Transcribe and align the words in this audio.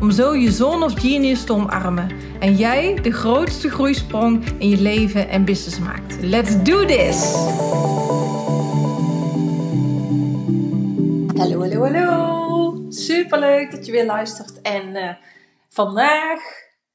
om 0.00 0.10
zo 0.10 0.36
je 0.36 0.50
zone 0.50 0.84
of 0.84 1.00
genius 1.00 1.44
te 1.44 1.52
omarmen 1.52 2.10
en 2.40 2.54
jij 2.54 2.94
de 3.02 3.12
grootste 3.12 3.70
groeisprong 3.70 4.44
in 4.58 4.68
je 4.68 4.80
leven 4.80 5.28
en 5.28 5.44
business 5.44 5.78
maakt. 5.78 6.22
Let's 6.22 6.62
do 6.62 6.84
this! 6.84 7.32
Hallo, 11.36 11.60
hallo, 11.60 11.82
hallo! 11.82 12.86
Superleuk 12.88 13.70
dat 13.70 13.86
je 13.86 13.92
weer 13.92 14.06
luistert. 14.06 14.60
En 14.62 14.96
uh, 14.96 15.10
vandaag 15.68 16.40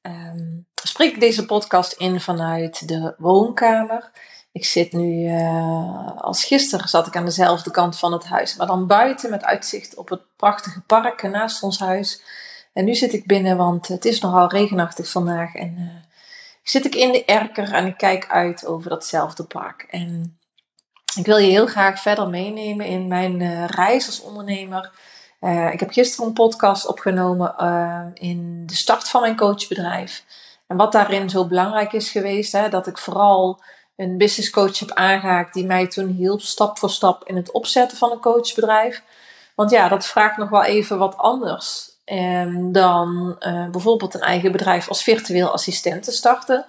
um, 0.02 0.66
spreek 0.84 1.14
ik 1.14 1.20
deze 1.20 1.46
podcast 1.46 1.94
in 1.94 2.20
vanuit 2.20 2.88
de 2.88 3.16
woonkamer. 3.18 4.12
Ik 4.52 4.66
zit 4.66 4.92
nu, 4.92 5.30
uh, 5.30 6.18
als 6.18 6.46
gisteren 6.46 6.88
zat 6.88 7.08
ik 7.08 7.16
aan 7.16 7.26
dezelfde 7.26 7.72
kant 7.72 8.00
van 8.00 8.12
het 8.14 8.26
huis, 8.26 8.56
maar 8.56 8.68
dan 8.68 8.88
buiten 8.88 9.30
met 9.30 9.44
uitzicht 9.44 9.96
op 9.96 10.10
het 10.10 10.22
prachtige 10.36 10.82
park 10.82 11.22
naast 11.22 11.64
ons 11.64 11.80
huis. 11.80 12.24
En 12.74 12.86
nu 12.86 12.96
zit 12.96 13.14
ik 13.14 13.26
binnen, 13.26 13.58
want 13.58 13.88
het 13.88 14.06
is 14.06 14.20
nogal 14.20 14.50
regenachtig 14.50 15.10
vandaag. 15.10 15.56
En 15.56 15.76
uh, 15.78 15.88
zit 16.64 16.86
ik 16.86 16.96
in 16.96 17.12
de 17.12 17.26
erker 17.26 17.74
en 17.74 17.86
ik 17.86 17.98
kijk 17.98 18.28
uit 18.30 18.66
over 18.66 18.90
datzelfde 18.90 19.44
park. 19.44 19.86
En 19.90 20.38
ik 21.16 21.26
wil 21.26 21.38
je 21.38 21.50
heel 21.50 21.68
graag 21.68 22.02
verder 22.02 22.30
meenemen 22.30 22.86
in 22.86 23.08
mijn 23.08 23.40
uh, 23.40 23.66
reis 23.66 24.06
als 24.06 24.22
ondernemer. 24.22 24.92
Uh, 25.42 25.74
ik 25.74 25.80
heb 25.80 25.92
gisteren 25.92 26.28
een 26.28 26.34
podcast 26.34 26.88
opgenomen 26.88 27.56
in 28.14 28.64
de 28.66 28.76
start 28.76 29.10
van 29.10 29.22
mijn 29.22 29.36
coachbedrijf. 29.36 30.24
En 30.68 30.78
wat 30.78 30.92
daarin 30.92 31.30
zo 31.30 31.48
belangrijk 31.48 31.94
is 31.94 32.12
geweest, 32.12 32.52
hè, 32.52 32.70
dat 32.70 32.88
ik 32.88 32.98
vooral 32.98 33.62
een 33.96 34.18
business 34.18 34.50
coach 34.50 34.80
heb 34.80 34.92
aangehaakt 34.92 35.54
die 35.54 35.66
mij 35.66 35.88
toen 35.88 36.08
hielp 36.08 36.42
stap 36.42 36.80
voor 36.80 36.90
stap 36.90 37.28
in 37.28 37.36
het 37.36 37.52
opzetten 37.52 37.98
van 37.98 38.12
een 38.12 38.20
coachbedrijf. 38.20 39.04
Want 39.56 39.72
ja, 39.72 39.88
dat 39.88 40.06
vraagt 40.06 40.38
nog 40.38 40.50
wel 40.50 40.64
even 40.64 40.98
wat 40.98 41.18
anders 41.18 41.93
um, 42.06 42.72
dan 42.72 43.36
uh, 43.40 43.70
bijvoorbeeld 43.70 44.14
een 44.14 44.22
eigen 44.22 44.52
bedrijf 44.52 44.90
als 44.90 45.04
virtueel 45.04 45.52
assistent 45.52 46.04
te 46.04 46.12
starten. 46.12 46.66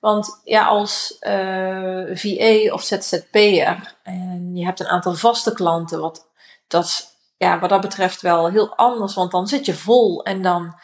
Want 0.00 0.40
ja, 0.44 0.64
als 0.64 1.16
uh, 1.20 2.10
eh, 2.10 2.16
VA 2.16 2.74
of 2.74 2.82
ZZP'er 2.82 3.96
en 4.02 4.56
je 4.56 4.64
hebt 4.64 4.80
een 4.80 4.86
aantal 4.86 5.14
vaste 5.14 5.52
klanten, 5.52 6.00
wat, 6.00 6.28
dat 6.66 7.16
ja, 7.36 7.58
wat 7.58 7.70
dat 7.70 7.80
betreft 7.80 8.20
wel 8.20 8.50
heel 8.50 8.76
anders. 8.76 9.14
Want 9.14 9.30
dan 9.30 9.46
zit 9.46 9.66
je 9.66 9.74
vol 9.74 10.24
en 10.24 10.42
dan 10.42 10.74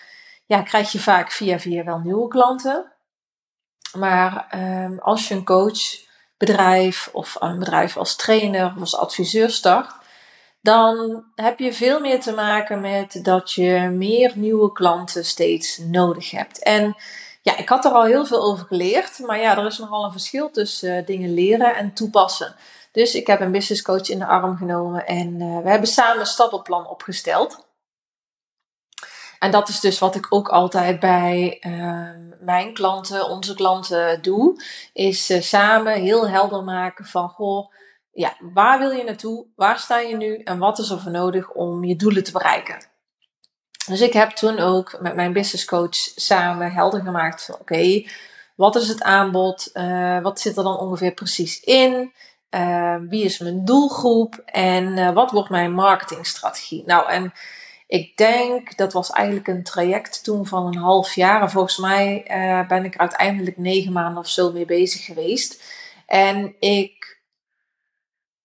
ja, 0.47 0.63
krijg 0.63 0.93
je 0.93 0.99
vaak 0.99 1.31
via 1.31 1.59
via 1.59 1.85
wel 1.85 1.99
nieuwe 1.99 2.29
klanten. 2.29 2.93
Maar 3.97 4.47
um, 4.85 4.99
als 4.99 5.29
je 5.29 5.35
een 5.35 5.45
coachbedrijf 5.45 7.09
of 7.13 7.37
een 7.39 7.59
bedrijf 7.59 7.97
als 7.97 8.17
trainer 8.17 8.73
of 8.75 8.81
als 8.81 8.97
adviseur 8.97 9.51
start, 9.51 9.98
dan 10.61 11.25
heb 11.35 11.59
je 11.59 11.73
veel 11.73 12.01
meer 12.01 12.21
te 12.21 12.33
maken 12.33 12.81
met 12.81 13.21
dat 13.23 13.53
je 13.53 13.89
meer 13.93 14.33
nieuwe 14.35 14.73
klanten 14.73 15.25
steeds 15.25 15.79
nodig 15.79 16.31
hebt. 16.31 16.63
En 16.63 16.97
ja, 17.43 17.57
ik 17.57 17.69
had 17.69 17.85
er 17.85 17.91
al 17.91 18.05
heel 18.05 18.27
veel 18.27 18.43
over 18.43 18.67
geleerd, 18.67 19.19
maar 19.19 19.39
ja, 19.39 19.59
er 19.59 19.67
is 19.67 19.79
nogal 19.79 20.05
een 20.05 20.13
verschil 20.13 20.51
tussen 20.51 21.01
uh, 21.01 21.07
dingen 21.07 21.35
leren 21.35 21.77
en 21.77 21.93
toepassen. 21.93 22.55
Dus 22.93 23.15
ik 23.15 23.27
heb 23.27 23.41
een 23.41 23.53
business 23.53 23.83
coach 23.83 24.09
in 24.09 24.19
de 24.19 24.27
arm 24.27 24.57
genomen 24.57 25.07
en 25.07 25.41
uh, 25.41 25.63
we 25.63 25.69
hebben 25.69 25.89
samen 25.89 26.21
een 26.21 26.27
stappenplan 26.27 26.89
opgesteld. 26.89 27.67
En 29.39 29.51
dat 29.51 29.69
is 29.69 29.81
dus 29.81 29.99
wat 29.99 30.15
ik 30.15 30.27
ook 30.29 30.49
altijd 30.49 31.01
bij 31.01 31.63
uh, 31.67 32.09
mijn 32.41 32.75
klanten, 32.75 33.29
onze 33.29 33.55
klanten 33.55 34.23
doe, 34.23 34.63
is 34.93 35.31
uh, 35.31 35.41
samen 35.41 35.93
heel 35.93 36.29
helder 36.29 36.65
maken 36.65 37.05
van 37.05 37.29
goh, 37.29 37.73
ja, 38.19 38.37
waar 38.41 38.79
wil 38.79 38.91
je 38.91 39.05
naartoe? 39.05 39.47
Waar 39.57 39.79
sta 39.79 39.99
je 39.99 40.17
nu? 40.17 40.37
En 40.37 40.59
wat 40.59 40.79
is 40.79 40.91
er 40.91 41.01
voor 41.01 41.11
nodig 41.11 41.51
om 41.51 41.85
je 41.85 41.97
doelen 41.97 42.25
te 42.25 42.33
bereiken? 42.33 42.87
Dus 43.87 44.01
ik 44.01 44.13
heb 44.13 44.31
toen 44.31 44.59
ook 44.59 44.99
met 45.01 45.15
mijn 45.15 45.33
business 45.33 45.65
coach 45.65 45.97
samen 46.17 46.73
helder 46.73 47.01
gemaakt 47.01 47.45
van 47.45 47.55
oké, 47.55 48.05
wat 48.57 48.77
is 48.77 48.89
het 48.89 49.03
aanbod? 49.03 49.71
Uh, 49.75 50.21
wat 50.21 50.41
zit 50.41 50.57
er 50.57 50.63
dan 50.63 50.79
ongeveer 50.79 51.13
precies 51.13 51.61
in? 51.61 52.13
Uh, 52.51 52.97
wie 53.09 53.25
is 53.25 53.39
mijn 53.39 53.65
doelgroep? 53.65 54.43
En 54.45 54.97
uh, 54.97 55.13
wat 55.13 55.31
wordt 55.31 55.51
mijn 55.51 55.73
marketingstrategie? 55.73 56.83
Nou, 56.87 57.09
en 57.11 57.33
ik 57.87 58.17
denk, 58.17 58.77
dat 58.77 58.93
was 58.93 59.11
eigenlijk 59.11 59.49
een 59.49 59.63
traject 59.63 60.25
toen 60.25 60.47
van 60.47 60.67
een 60.67 60.79
half 60.79 61.15
jaar. 61.15 61.43
En 61.43 61.51
volgens 61.51 61.79
mij 61.79 62.25
ben 62.69 62.85
ik 62.85 62.95
er 62.95 63.01
uiteindelijk 63.01 63.57
negen 63.57 63.93
maanden 63.93 64.23
of 64.23 64.29
zo 64.29 64.53
mee 64.53 64.65
bezig 64.65 65.05
geweest. 65.05 65.63
En 66.07 66.55
ik 66.59 67.18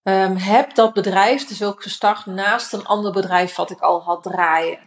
Um, 0.04 0.38
heb 0.38 0.76
dat 0.76 0.94
bedrijf 0.94 1.48
dus 1.48 1.64
ook 1.64 1.84
gestart 1.84 2.26
naast 2.26 2.74
een 2.74 2.86
ander 2.86 3.12
bedrijf 3.12 3.56
wat 3.56 3.70
ik 3.70 3.80
al 3.80 4.02
had 4.02 4.24
draaien. 4.24 4.80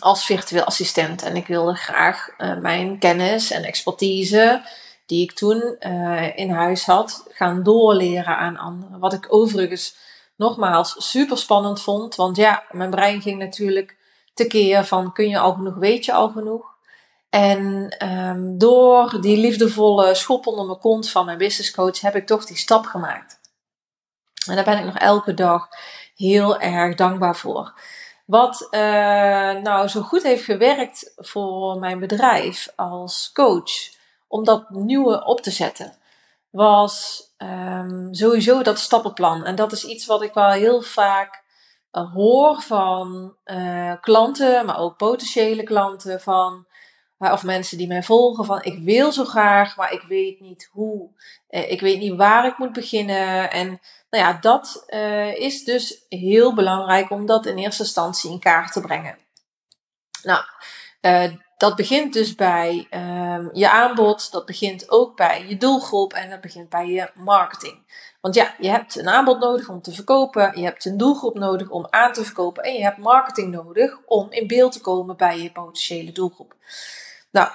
Als 0.00 0.24
virtueel 0.24 0.64
assistent. 0.64 1.22
En 1.22 1.36
ik 1.36 1.46
wilde 1.46 1.74
graag 1.74 2.28
uh, 2.38 2.58
mijn 2.58 2.98
kennis 2.98 3.50
en 3.50 3.62
expertise, 3.62 4.62
die 5.06 5.22
ik 5.22 5.32
toen 5.32 5.76
uh, 5.80 6.36
in 6.38 6.50
huis 6.50 6.86
had, 6.86 7.26
gaan 7.28 7.62
doorleren 7.62 8.36
aan 8.36 8.56
anderen. 8.56 8.98
Wat 8.98 9.12
ik 9.12 9.26
overigens 9.28 9.96
nogmaals 10.36 10.94
super 11.10 11.38
spannend 11.38 11.82
vond. 11.82 12.14
Want 12.14 12.36
ja, 12.36 12.64
mijn 12.70 12.90
brein 12.90 13.22
ging 13.22 13.38
natuurlijk 13.38 13.96
tekeer 14.34 14.84
van 14.84 15.12
kun 15.12 15.28
je 15.28 15.38
al 15.38 15.52
genoeg, 15.52 15.74
weet 15.74 16.04
je 16.04 16.12
al 16.12 16.28
genoeg. 16.28 16.74
En 17.30 17.94
um, 18.08 18.58
door 18.58 19.20
die 19.20 19.36
liefdevolle 19.36 20.14
schop 20.14 20.46
onder 20.46 20.66
mijn 20.66 20.78
kont 20.78 21.10
van 21.10 21.24
mijn 21.24 21.38
business 21.38 21.70
coach 21.70 22.00
heb 22.00 22.14
ik 22.14 22.26
toch 22.26 22.44
die 22.44 22.56
stap 22.56 22.84
gemaakt. 22.84 23.35
En 24.48 24.54
daar 24.54 24.64
ben 24.64 24.78
ik 24.78 24.84
nog 24.84 24.98
elke 24.98 25.34
dag 25.34 25.68
heel 26.16 26.60
erg 26.60 26.94
dankbaar 26.94 27.36
voor. 27.36 27.80
Wat 28.24 28.68
uh, 28.70 28.80
nou 29.52 29.88
zo 29.88 30.00
goed 30.00 30.22
heeft 30.22 30.44
gewerkt 30.44 31.12
voor 31.16 31.78
mijn 31.78 31.98
bedrijf 31.98 32.72
als 32.76 33.30
coach, 33.32 33.72
om 34.28 34.44
dat 34.44 34.70
nieuwe 34.70 35.24
op 35.24 35.40
te 35.40 35.50
zetten, 35.50 35.96
was 36.50 37.22
um, 37.38 38.14
sowieso 38.14 38.62
dat 38.62 38.78
stappenplan. 38.78 39.44
En 39.44 39.54
dat 39.54 39.72
is 39.72 39.84
iets 39.84 40.06
wat 40.06 40.22
ik 40.22 40.34
wel 40.34 40.50
heel 40.50 40.82
vaak 40.82 41.42
uh, 41.92 42.12
hoor 42.12 42.62
van 42.62 43.36
uh, 43.44 43.92
klanten, 44.00 44.66
maar 44.66 44.78
ook 44.78 44.96
potentiële 44.96 45.62
klanten. 45.62 46.20
Van 46.20 46.66
of 47.18 47.42
mensen 47.42 47.78
die 47.78 47.86
mij 47.86 48.02
volgen 48.02 48.44
van 48.44 48.62
ik 48.62 48.78
wil 48.78 49.12
zo 49.12 49.24
graag, 49.24 49.76
maar 49.76 49.92
ik 49.92 50.02
weet 50.08 50.40
niet 50.40 50.68
hoe. 50.72 51.10
Eh, 51.48 51.70
ik 51.70 51.80
weet 51.80 51.98
niet 51.98 52.16
waar 52.16 52.46
ik 52.46 52.58
moet 52.58 52.72
beginnen. 52.72 53.50
En 53.50 53.80
nou 54.16 54.28
ja, 54.28 54.38
dat 54.40 54.84
uh, 54.88 55.34
is 55.34 55.64
dus 55.64 56.04
heel 56.08 56.54
belangrijk 56.54 57.10
om 57.10 57.26
dat 57.26 57.46
in 57.46 57.56
eerste 57.56 57.82
instantie 57.82 58.30
in 58.30 58.38
kaart 58.38 58.72
te 58.72 58.80
brengen. 58.80 59.18
Nou, 60.22 60.44
uh, 61.00 61.32
dat 61.56 61.76
begint 61.76 62.12
dus 62.12 62.34
bij 62.34 62.88
um, 62.90 63.50
je 63.52 63.70
aanbod, 63.70 64.32
dat 64.32 64.46
begint 64.46 64.90
ook 64.90 65.16
bij 65.16 65.46
je 65.48 65.56
doelgroep 65.56 66.12
en 66.12 66.30
dat 66.30 66.40
begint 66.40 66.68
bij 66.68 66.86
je 66.86 67.10
marketing. 67.14 68.04
Want 68.20 68.34
ja, 68.34 68.54
je 68.58 68.68
hebt 68.68 68.96
een 68.96 69.08
aanbod 69.08 69.38
nodig 69.38 69.68
om 69.68 69.82
te 69.82 69.92
verkopen, 69.92 70.58
je 70.60 70.64
hebt 70.64 70.84
een 70.84 70.96
doelgroep 70.96 71.34
nodig 71.34 71.70
om 71.70 71.86
aan 71.90 72.12
te 72.12 72.24
verkopen 72.24 72.62
en 72.62 72.72
je 72.72 72.82
hebt 72.82 72.98
marketing 72.98 73.52
nodig 73.52 73.98
om 74.06 74.26
in 74.30 74.46
beeld 74.46 74.72
te 74.72 74.80
komen 74.80 75.16
bij 75.16 75.40
je 75.40 75.52
potentiële 75.52 76.12
doelgroep. 76.12 76.54
Nou, 77.30 77.48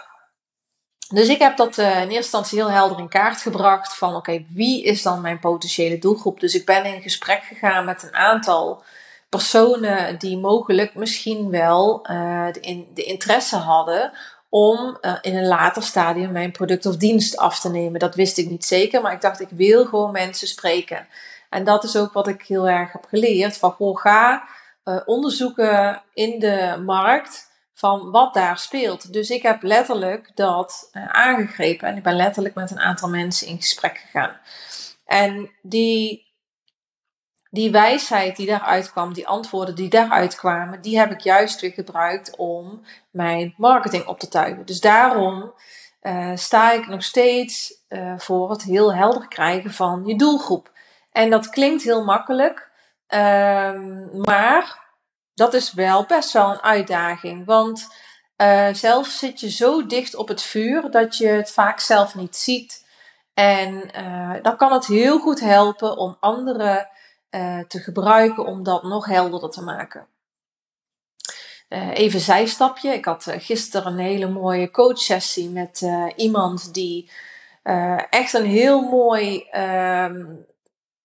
dus 1.12 1.28
ik 1.28 1.40
heb 1.40 1.58
dat 1.58 1.78
uh, 1.78 1.86
in 1.88 1.96
eerste 1.96 2.16
instantie 2.16 2.58
heel 2.58 2.72
helder 2.72 3.00
in 3.00 3.10
kaart 3.10 3.42
gebracht 3.42 3.98
van 3.98 4.16
oké, 4.16 4.46
wie 4.50 4.84
is 4.84 5.02
dan 5.02 5.22
mijn 5.22 5.40
potentiële 5.40 6.00
doelgroep? 6.00 6.40
Dus 6.40 6.56
ik 6.56 6.66
ben 6.66 6.86
in 6.86 7.02
gesprek 7.02 7.44
gegaan 7.44 7.86
met 7.86 8.04
een 8.04 8.16
aantal 8.16 8.84
personen 9.30 10.19
die 10.19 10.38
mogelijk 10.38 10.96
misschien 10.96 11.50
wel 11.50 12.08
uh, 12.12 12.52
de, 12.52 12.60
in, 12.60 12.88
de, 12.94 13.04
interesse 13.04 13.56
hadden 13.56 14.12
om 14.50 14.98
uh, 15.02 15.18
in 15.22 15.38
een 15.38 15.48
later 15.48 15.84
stadium 15.84 16.31
mijn 16.31 16.52
product 16.52 16.86
of 16.86 16.98
dienst 16.98 17.38
af 17.38 17.60
te 17.60 17.69
nemen. 17.69 18.00
Dat 18.00 18.16
wist 18.16 18.38
ik 18.38 18.50
niet 18.50 18.66
zeker, 18.66 19.02
maar 19.02 19.13
ik 19.13 19.22
dacht 19.22 19.40
ik 19.40 19.50
wil 19.52 19.86
gewoon 19.86 20.12
mensen 20.12 20.48
spreken. 20.48 21.08
En 21.50 21.63
dat 21.63 21.84
is 21.84 21.98
ook 21.98 22.13
wat 22.13 22.28
ik 22.28 22.42
heel 22.42 22.68
erg 22.68 22.92
heb 22.92 23.06
geleerd 23.10 23.58
van 23.58 23.72
goh, 23.72 23.98
ga 23.98 24.44
onderzoeken 25.06 26.02
in 26.13 26.40
de 26.40 26.81
markt 26.86 27.50
van 27.81 28.12
wat 28.12 28.33
daar 28.33 28.57
speelt. 28.57 29.13
Dus 29.13 29.30
ik 29.30 29.42
heb 29.42 29.63
letterlijk 29.63 30.31
dat 30.36 30.89
uh, 30.94 31.07
aangegrepen 31.07 31.88
en 31.88 31.98
ik 31.98 32.04
ben 32.04 32.16
letterlijk 32.16 32.56
met 32.56 32.72
een 32.72 32.80
aantal 32.80 33.10
mensen 33.10 33.48
in 33.48 33.57
gesprek 33.57 33.98
gegaan. 33.98 34.38
En 35.06 35.51
die 35.62 36.30
die 37.50 37.72
wijsheid 37.72 38.36
die 38.36 38.48
daaruit 38.48 38.92
kwam, 38.92 39.13
die 39.13 39.28
antwoorden 39.28 39.75
die 39.75 39.89
daaruit 39.89 40.36
kwamen, 40.36 40.81
die 40.81 41.00
heb 41.00 41.12
ik 41.12 41.19
juist 41.19 41.62
weer 41.62 41.72
gebruikt 41.72 42.36
om 42.36 42.81
mijn 43.12 43.54
marketing 43.57 44.06
op 44.06 44.19
te 44.19 44.27
tuigen. 44.27 44.66
Dus 44.66 44.80
daarom 44.80 45.54
uh, 46.01 46.31
sta 46.36 46.72
ik 46.72 46.88
nog 46.88 47.04
steeds 47.04 47.84
uh, 47.89 48.13
voor 48.18 48.50
het 48.50 48.63
heel 48.63 48.94
helder 48.94 49.27
krijgen 49.27 49.72
van 49.72 50.06
je 50.06 50.16
doelgroep. 50.16 50.72
En 51.12 51.30
dat 51.30 51.50
klinkt 51.50 51.84
heel 51.84 52.04
makkelijk, 52.04 52.69
um, 53.07 54.22
maar 54.22 54.81
dat 55.33 55.54
is 55.54 55.74
wel 55.74 56.06
best 56.06 56.31
wel 56.31 56.51
een 56.51 56.62
uitdaging. 56.62 57.45
Want 57.45 57.88
uh, 58.38 58.74
zelf 58.74 59.07
zit 59.07 59.39
je 59.39 59.50
zo 59.50 59.86
dicht 59.86 60.16
op 60.16 60.28
het 60.28 60.42
vuur 60.42 60.92
dat 60.92 61.18
je 61.18 61.28
het 61.28 61.51
vaak 61.51 61.80
zelf 61.80 62.16
niet 62.16 62.36
ziet. 62.36 62.89
En 63.33 63.89
dan 64.42 64.57
kan 64.57 64.72
het 64.72 64.86
heel 64.86 65.19
goed 65.19 65.39
helpen 65.39 65.98
om 65.98 66.18
anderen 66.19 66.88
te 67.68 67.80
gebruiken 67.80 68.45
om 68.45 68.63
dat 68.63 68.83
nog 68.83 69.06
helderder 69.06 69.50
te 69.50 69.62
maken. 69.62 70.07
Even 71.94 72.19
zijstapje. 72.19 72.94
Ik 72.94 73.06
had 73.06 73.27
gisteren 73.30 73.92
een 73.92 74.00
hele 74.00 74.27
mooie 74.27 74.72
coachsessie 74.72 75.50
met 75.50 75.88
iemand 76.16 76.74
die 76.74 77.12
echt 78.10 78.34
een 78.34 78.45
heel 78.45 78.81
mooi 78.81 79.48
ehm, 79.51 80.25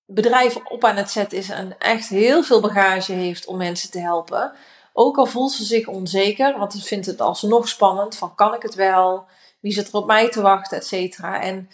bedrijf 0.06 0.56
op 0.56 0.84
aan 0.84 0.96
het 0.96 1.10
zetten 1.10 1.38
is 1.38 1.48
en 1.48 1.78
echt 1.78 2.08
heel 2.08 2.42
veel 2.42 2.60
bagage 2.60 3.12
heeft 3.12 3.46
om 3.46 3.56
mensen 3.56 3.90
te 3.90 4.00
helpen. 4.00 4.52
Ook 4.92 5.16
al 5.16 5.26
voelt 5.26 5.52
ze 5.52 5.64
zich 5.64 5.86
onzeker, 5.86 6.58
want 6.58 6.72
ze 6.72 6.82
vindt 6.82 7.06
het 7.06 7.20
alsnog 7.20 7.68
spannend 7.68 8.16
van 8.16 8.34
kan 8.34 8.54
ik 8.54 8.62
het 8.62 8.74
wel, 8.74 9.26
wie 9.60 9.72
zit 9.72 9.88
er 9.88 9.94
op 9.94 10.06
mij 10.06 10.30
te 10.30 10.42
wachten, 10.42 10.76
et 10.76 10.86
cetera. 10.86 11.40
En 11.40 11.70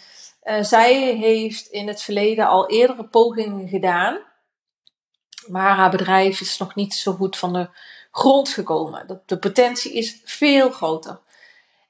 zij 0.61 1.15
heeft 1.15 1.67
in 1.67 1.87
het 1.87 2.01
verleden 2.01 2.47
al 2.47 2.69
eerdere 2.69 3.03
pogingen 3.03 3.67
gedaan, 3.67 4.19
maar 5.47 5.75
haar 5.75 5.89
bedrijf 5.89 6.41
is 6.41 6.57
nog 6.57 6.75
niet 6.75 6.93
zo 6.93 7.13
goed 7.13 7.37
van 7.37 7.53
de 7.53 7.69
grond 8.11 8.49
gekomen. 8.49 9.21
De, 9.25 9.37
potentie 9.37 9.93
is 9.93 10.21
veel 10.23 10.69
groter. 10.69 11.19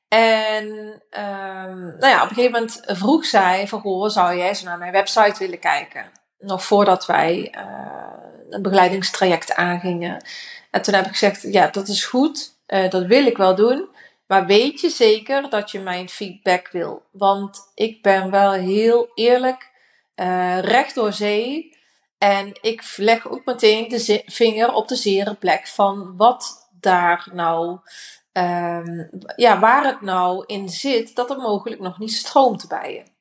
En 0.07 0.65
um, 1.09 1.97
nou 1.97 2.07
ja, 2.07 2.23
op 2.23 2.29
een 2.29 2.35
gegeven 2.35 2.51
moment 2.51 2.81
vroeg 2.85 3.25
zij 3.25 3.67
van, 3.67 3.81
goh, 3.81 4.09
zou 4.09 4.37
jij 4.37 4.47
eens 4.47 4.63
naar 4.63 4.77
mijn 4.77 4.91
website 4.91 5.39
willen 5.39 5.59
kijken? 5.59 6.11
Nog 6.43 6.63
voordat 6.63 7.05
wij 7.05 7.55
uh, 7.57 7.63
een 8.49 8.61
begeleidingstraject 8.61 9.53
aangingen. 9.53 10.25
En 10.71 10.81
toen 10.81 10.93
heb 10.93 11.05
ik 11.05 11.11
gezegd, 11.11 11.41
ja, 11.41 11.67
dat 11.67 11.87
is 11.87 12.05
goed, 12.05 12.57
uh, 12.67 12.89
dat 12.89 13.05
wil 13.05 13.25
ik 13.25 13.37
wel 13.37 13.55
doen. 13.55 13.89
Maar 14.27 14.45
weet 14.45 14.81
je 14.81 14.89
zeker 14.89 15.49
dat 15.49 15.71
je 15.71 15.79
mijn 15.79 16.09
feedback 16.09 16.69
wil? 16.71 17.03
Want 17.11 17.71
ik 17.75 18.01
ben 18.01 18.31
wel 18.31 18.51
heel 18.51 19.11
eerlijk, 19.13 19.71
uh, 20.15 20.59
recht 20.59 20.95
door 20.95 21.13
zee. 21.13 21.77
En 22.17 22.51
ik 22.61 22.93
leg 22.95 23.29
ook 23.29 23.45
meteen 23.45 23.87
de 23.87 24.23
vinger 24.25 24.73
op 24.73 24.87
de 24.87 24.95
zere 24.95 25.35
plek 25.35 25.67
van 25.67 26.17
wat 26.17 26.69
daar 26.79 27.29
nou, 27.33 27.79
um, 28.33 29.09
ja, 29.35 29.59
waar 29.59 29.85
het 29.85 30.01
nou 30.01 30.43
in 30.45 30.69
zit, 30.69 31.15
dat 31.15 31.29
er 31.29 31.37
mogelijk 31.37 31.81
nog 31.81 31.99
niet 31.99 32.13
stroomt 32.13 32.67
bij 32.67 32.93
je. 32.93 33.12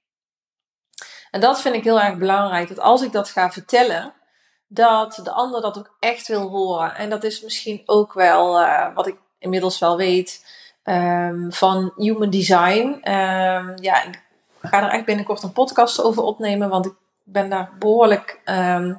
En 1.33 1.41
dat 1.41 1.61
vind 1.61 1.75
ik 1.75 1.85
heel 1.85 2.01
erg 2.01 2.17
belangrijk, 2.17 2.69
dat 2.69 2.81
als 2.81 3.03
ik 3.03 3.13
dat 3.13 3.29
ga 3.29 3.51
vertellen, 3.51 4.13
dat 4.67 5.21
de 5.23 5.31
ander 5.31 5.61
dat 5.61 5.79
ook 5.79 5.97
echt 6.01 6.29
wil 6.29 6.49
horen. 6.49 6.95
En 6.95 7.11
dat 7.11 7.25
is 7.25 7.43
misschien 7.43 7.83
ook 7.87 8.13
wel 8.13 8.61
uh, 8.61 8.95
wat 8.95 9.07
ik 9.07 9.17
inmiddels 9.39 9.79
wel 9.79 9.97
weet 9.97 10.45
um, 10.85 11.53
van 11.53 11.93
human 11.97 12.31
design. 12.31 12.87
Um, 12.87 13.75
ja, 13.83 14.03
ik 14.05 14.21
ga 14.63 14.83
er 14.83 14.91
echt 14.91 15.05
binnenkort 15.05 15.43
een 15.43 15.53
podcast 15.53 16.03
over 16.03 16.23
opnemen, 16.23 16.69
want 16.69 16.87
ik 16.87 16.95
ben 17.25 17.51
daar 17.51 17.71
behoorlijk 17.79 18.41
um, 18.45 18.99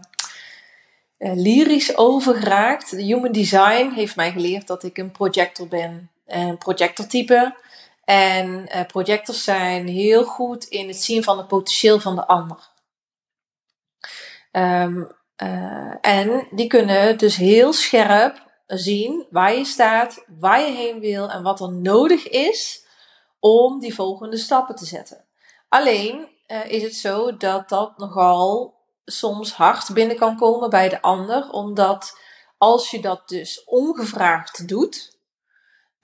lyrisch 1.18 1.98
over 1.98 2.36
geraakt. 2.36 2.90
De 2.90 3.04
human 3.04 3.32
design 3.32 3.92
heeft 3.96 4.16
mij 4.16 4.32
geleerd 4.32 4.68
dat 4.68 4.84
ik 4.84 4.98
een 4.98 5.12
projector 5.12 5.68
ben. 5.68 6.10
Een 6.28 6.58
projectortype. 6.58 7.56
En 8.04 8.48
uh, 8.48 8.86
projectors 8.86 9.44
zijn 9.44 9.88
heel 9.88 10.24
goed 10.24 10.64
in 10.64 10.88
het 10.88 11.02
zien 11.02 11.24
van 11.24 11.38
het 11.38 11.48
potentieel 11.48 12.00
van 12.00 12.16
de 12.16 12.28
ander. 12.28 12.72
Um, 14.52 15.12
uh, 15.44 15.96
en 16.02 16.48
die 16.52 16.68
kunnen 16.68 17.18
dus 17.18 17.36
heel 17.36 17.74
scherp 17.74 18.52
zien 18.68 19.28
waar 19.30 19.54
je 19.56 19.66
staat, 19.66 20.26
waar 20.40 20.60
je 20.60 20.72
heen 20.72 21.00
wil 21.00 21.30
en 21.30 21.44
wat 21.44 21.60
er 21.60 21.72
nodig 21.72 22.28
is 22.28 22.86
om 23.40 23.80
die 23.80 23.94
volgende 23.94 24.38
stappen 24.38 24.76
te 24.76 24.86
zetten. 24.86 25.26
Alleen 25.70 26.28
uh, 26.48 26.66
is 26.66 26.84
het 26.84 26.96
zo 26.96 27.38
dat 27.38 27.70
dat 27.70 27.98
nogal 27.98 28.74
soms 29.06 29.54
hard 29.54 29.94
binnen 29.94 30.16
kan 30.16 30.38
komen 30.38 30.70
bij 30.70 30.90
de 30.90 31.02
ander, 31.02 31.50
omdat 31.50 32.18
als 32.58 32.92
je 32.92 33.02
dat 33.02 33.30
dus 33.30 33.64
ongevraagd 33.64 34.68
doet, 34.68 35.13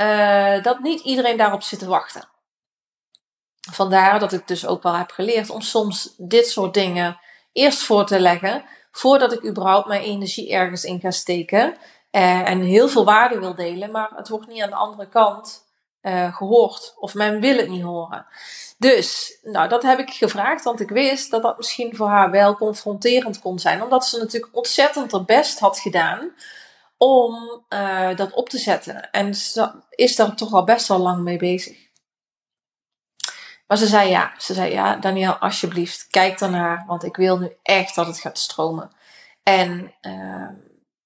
uh, 0.02 0.64
dat 0.64 0.80
niet 0.80 1.02
iedereen 1.02 1.38
daarop 1.38 1.62
zit 1.62 1.80
te 1.80 1.88
wachten. 1.88 2.28
Vandaar 3.72 4.20
dat 4.20 4.32
ik 4.32 4.48
dus 4.48 4.68
ook 4.68 4.84
wel 4.84 4.96
heb 4.96 5.12
geleerd 5.12 5.50
om 5.50 5.62
soms 5.62 6.14
dit 6.18 6.48
soort 6.48 6.74
dingen 6.74 7.20
eerst 7.52 7.84
voor 7.84 8.06
te 8.06 8.20
leggen, 8.20 8.66
voordat 8.92 9.34
ik 9.34 9.46
überhaupt 9.46 9.88
mijn 9.88 10.02
energie 10.02 10.52
ergens 10.52 10.84
in 10.84 11.00
ga 11.00 11.12
steken 11.12 11.78
uh, 12.12 12.50
en 12.50 12.62
heel 12.62 12.88
veel 12.88 13.06
waarde 13.06 13.40
wil 13.40 13.56
delen, 13.56 13.92
maar 13.92 14.12
het 14.16 14.30
wordt 14.30 14.48
niet 14.48 14.62
aan 14.62 14.70
de 14.70 14.76
andere 14.76 15.10
kant 15.10 15.68
uh, 16.02 16.36
gehoord 16.36 16.94
of 16.98 17.14
men 17.14 17.40
wil 17.40 17.58
het 17.58 17.70
niet 17.70 17.84
horen. 17.84 18.26
Dus, 18.78 19.40
nou, 19.42 19.70
dat 19.70 19.84
heb 19.84 20.00
ik 20.00 20.10
gevraagd, 20.10 20.64
want 20.64 20.80
ik 20.80 20.90
wist 20.90 21.32
dat 21.32 21.42
dat 21.42 21.58
misschien 21.58 21.96
voor 21.96 22.08
haar 22.08 22.32
wel 22.32 22.56
confronterend 22.56 23.40
kon 23.40 23.60
zijn. 23.60 23.84
Omdat 23.84 24.06
ze 24.06 24.20
natuurlijk 24.20 24.56
ontzettend 24.56 25.12
haar 25.12 25.26
best 25.26 25.60
had 25.60 25.80
gedaan 25.80 26.32
om 27.00 27.64
uh, 27.70 28.16
dat 28.16 28.34
op 28.34 28.50
te 28.50 28.58
zetten. 28.58 29.12
En 29.12 29.36
ze 29.36 29.72
is 29.90 30.16
daar 30.16 30.36
toch 30.36 30.54
al 30.54 30.64
best 30.64 30.88
wel 30.88 30.98
lang 31.00 31.24
mee 31.24 31.38
bezig. 31.38 31.88
Maar 33.68 33.78
ze 33.78 33.88
zei 33.88 34.10
ja, 34.10 34.34
ze 34.38 34.54
zei 34.54 34.72
ja, 34.72 34.96
Daniel, 34.96 35.34
alsjeblieft, 35.34 36.08
kijk 36.10 36.40
daarnaar, 36.40 36.84
want 36.88 37.04
ik 37.04 37.16
wil 37.16 37.38
nu 37.38 37.56
echt 37.64 37.96
dat 37.96 38.08
het 38.08 38.20
gaat 38.20 38.38
stromen. 38.38 38.92
En 39.44 39.94
uh, 40.02 40.50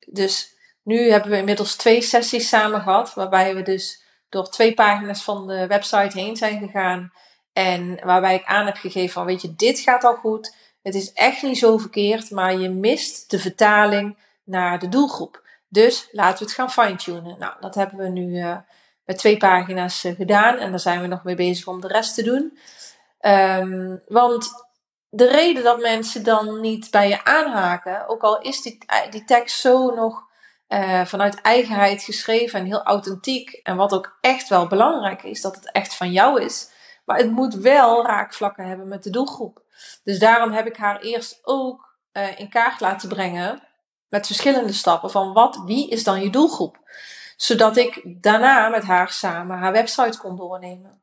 dus 0.08 0.56
nu 0.84 1.12
hebben 1.12 1.32
we 1.32 1.38
inmiddels 1.38 1.76
twee 1.76 2.02
sessies 2.02 2.50
samen 2.50 2.82
gehad, 2.82 3.14
waarbij 3.14 3.56
we 3.56 3.62
dus 3.62 4.04
door 4.30 4.50
twee 4.50 4.74
pagina's 4.74 5.24
van 5.24 5.48
de 5.48 5.68
website 5.68 6.20
heen 6.20 6.36
zijn 6.36 6.60
gegaan. 6.60 7.14
En 7.54 8.00
waarbij 8.06 8.36
ik 8.36 8.46
aan 8.46 8.66
heb 8.66 8.76
gegeven 8.76 9.14
van, 9.14 9.26
weet 9.26 9.42
je, 9.42 9.56
dit 9.56 9.80
gaat 9.80 10.04
al 10.04 10.16
goed. 10.16 10.56
Het 10.82 10.96
is 10.96 11.14
echt 11.14 11.42
niet 11.42 11.58
zo 11.58 11.78
verkeerd, 11.78 12.32
maar 12.32 12.60
je 12.60 12.70
mist 12.70 13.32
de 13.32 13.40
vertaling 13.40 14.18
naar 14.44 14.80
de 14.80 14.90
doelgroep. 14.90 15.42
Dus 15.74 16.08
laten 16.12 16.38
we 16.38 16.44
het 16.44 16.54
gaan 16.54 16.72
fine-tunen. 16.72 17.36
Nou, 17.40 17.54
dat 17.60 17.76
hebben 17.76 17.98
we 17.98 18.10
nu 18.10 18.38
uh, 18.38 18.58
met 19.06 19.18
twee 19.18 19.38
pagina's 19.38 20.04
uh, 20.04 20.16
gedaan. 20.16 20.58
En 20.58 20.70
daar 20.70 20.80
zijn 20.80 21.02
we 21.02 21.08
nog 21.08 21.24
mee 21.24 21.36
bezig 21.36 21.68
om 21.68 21.82
de 21.82 21.88
rest 21.88 22.16
te 22.16 22.24
doen. 22.24 22.58
Um, 23.22 24.02
want 24.08 24.50
de 25.10 25.28
reden 25.28 25.64
dat 25.64 25.82
mensen 25.82 26.24
dan 26.24 26.62
niet 26.62 26.92
bij 26.92 27.10
je 27.10 27.24
aanhaken, 27.24 28.08
ook 28.08 28.22
al 28.22 28.42
is 28.42 28.62
die, 28.62 28.78
die 29.10 29.24
tekst 29.24 29.60
zo 29.60 29.96
nog 29.96 30.32
vanuit 31.04 31.42
eigenheid 31.42 32.04
geschreven 32.04 32.60
en 32.60 32.66
heel 32.66 32.84
authentiek. 32.84 33.52
En 33.52 33.76
wat 33.76 33.94
ook 33.94 34.18
echt 34.22 34.50
wel 34.50 34.68
belangrijk 34.68 35.24
is, 35.24 35.42
dat 35.42 35.56
het 35.56 35.72
echt 35.72 35.96
van 35.96 36.12
jou 36.12 36.42
is. 36.42 36.70
Maar 37.06 37.18
het 37.18 37.32
moet 37.32 37.56
wel 37.56 38.06
raakvlakken 38.06 38.68
hebben 38.68 38.88
met 38.88 39.04
de 39.04 39.10
doelgroep. 39.10 39.62
Dus 40.04 40.20
daarom 40.20 40.52
heb 40.52 40.68
ik 40.68 40.78
haar 40.78 41.02
eerst 41.02 41.40
ook 41.42 41.98
in 42.36 42.50
kaart 42.50 42.80
laten 42.80 43.10
brengen 43.10 43.62
met 44.14 44.26
verschillende 44.26 44.74
stappen 44.74 45.12
van 45.12 45.34
wat, 45.34 45.62
wie 45.66 45.90
is 45.90 46.04
dan 46.04 46.22
je 46.22 46.30
doelgroep? 46.30 46.78
Zodat 47.38 47.78
ik 47.78 48.02
daarna 48.06 48.70
met 48.70 48.84
haar 48.84 49.10
samen 49.10 49.58
haar 49.58 49.72
website 49.72 50.18
kon 50.18 50.36
doornemen. 50.36 51.02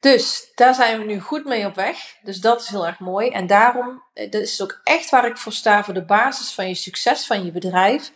Dus 0.00 0.52
daar 0.54 0.74
zijn 0.74 0.98
we 0.98 1.04
nu 1.04 1.20
goed 1.20 1.44
mee 1.44 1.66
op 1.66 1.74
weg. 1.74 2.16
Dus 2.22 2.40
dat 2.40 2.60
is 2.60 2.68
heel 2.68 2.86
erg 2.86 2.98
mooi. 2.98 3.28
En 3.28 3.46
daarom, 3.46 4.02
eh, 4.12 4.30
dat 4.30 4.42
is 4.42 4.62
ook 4.62 4.80
echt 4.84 5.10
waar 5.10 5.26
ik 5.26 5.36
voor 5.36 5.52
sta, 5.52 5.84
voor 5.84 5.94
de 5.94 6.04
basis 6.04 6.52
van 6.52 6.68
je 6.68 6.74
succes 6.74 7.26
van 7.26 7.44
je 7.44 7.50
bedrijf. 7.50 8.12